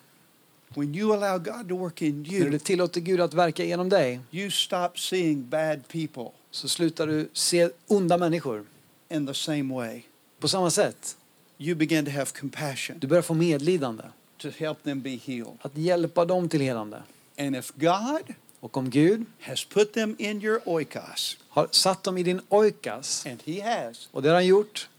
[0.75, 3.89] when you allow God to work in när you, du tillåter Gud att verka genom
[3.89, 8.65] dig, you stop seeing bad people så slutar du se onda människor
[9.09, 10.01] in the same way.
[10.39, 11.17] på samma sätt.
[11.57, 14.03] You begin to have compassion Du börjar få medlidande.
[14.37, 15.57] to help them be healed.
[15.61, 17.03] Att hjälpa dem till helande.
[17.37, 22.17] And if God Och om Gud has put them in your oikos, har satt dem
[22.17, 24.89] i din oikas, and He has, och det har han gjort,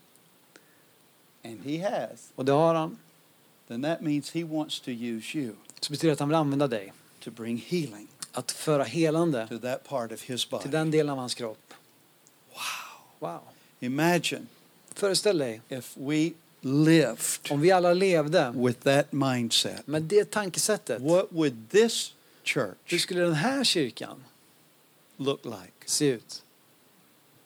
[1.45, 2.99] and He has, och det har han,
[3.71, 6.69] then that means He wants to use you så betyder det att han vill använda
[6.69, 6.93] dig.
[7.25, 10.69] to bring healing Att föra helande to that part of His till body.
[10.71, 11.75] den delen av hans kropp.
[12.53, 13.31] Wow.
[13.31, 13.41] Wow.
[13.81, 14.47] Imagine
[14.95, 19.87] Föreställ dig if we lived om vi alla levde with that mindset.
[19.87, 21.03] med det tankesättet.
[21.03, 22.15] What would this
[22.45, 24.25] Hur church skulle den här kyrkan
[25.17, 25.73] look like?
[25.87, 26.43] se ut?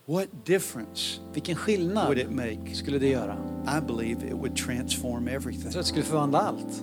[0.07, 2.74] What difference Vilken would skillnad it make?
[2.74, 3.36] skulle det göra?
[3.78, 5.61] I believe it would transform Jag everything.
[5.70, 6.82] tror att det skulle förvandla allt.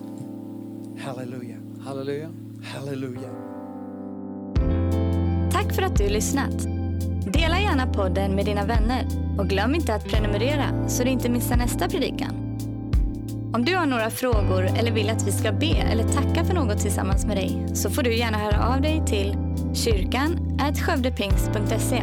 [0.98, 1.58] Hallelujah.
[1.84, 2.28] Halleluja.
[2.64, 3.30] Hallelujah.
[5.52, 6.58] Tack för att du lyssnat.
[7.32, 9.06] Dela gärna podden med dina vänner
[9.38, 12.34] och glöm inte att prenumerera så du inte missar nästa predikan.
[13.54, 16.78] Om du har några frågor eller vill att vi ska be eller tacka för något
[16.78, 19.36] tillsammans med dig så får du gärna höra av dig till
[19.74, 22.02] kyrkan skövdepingst.se.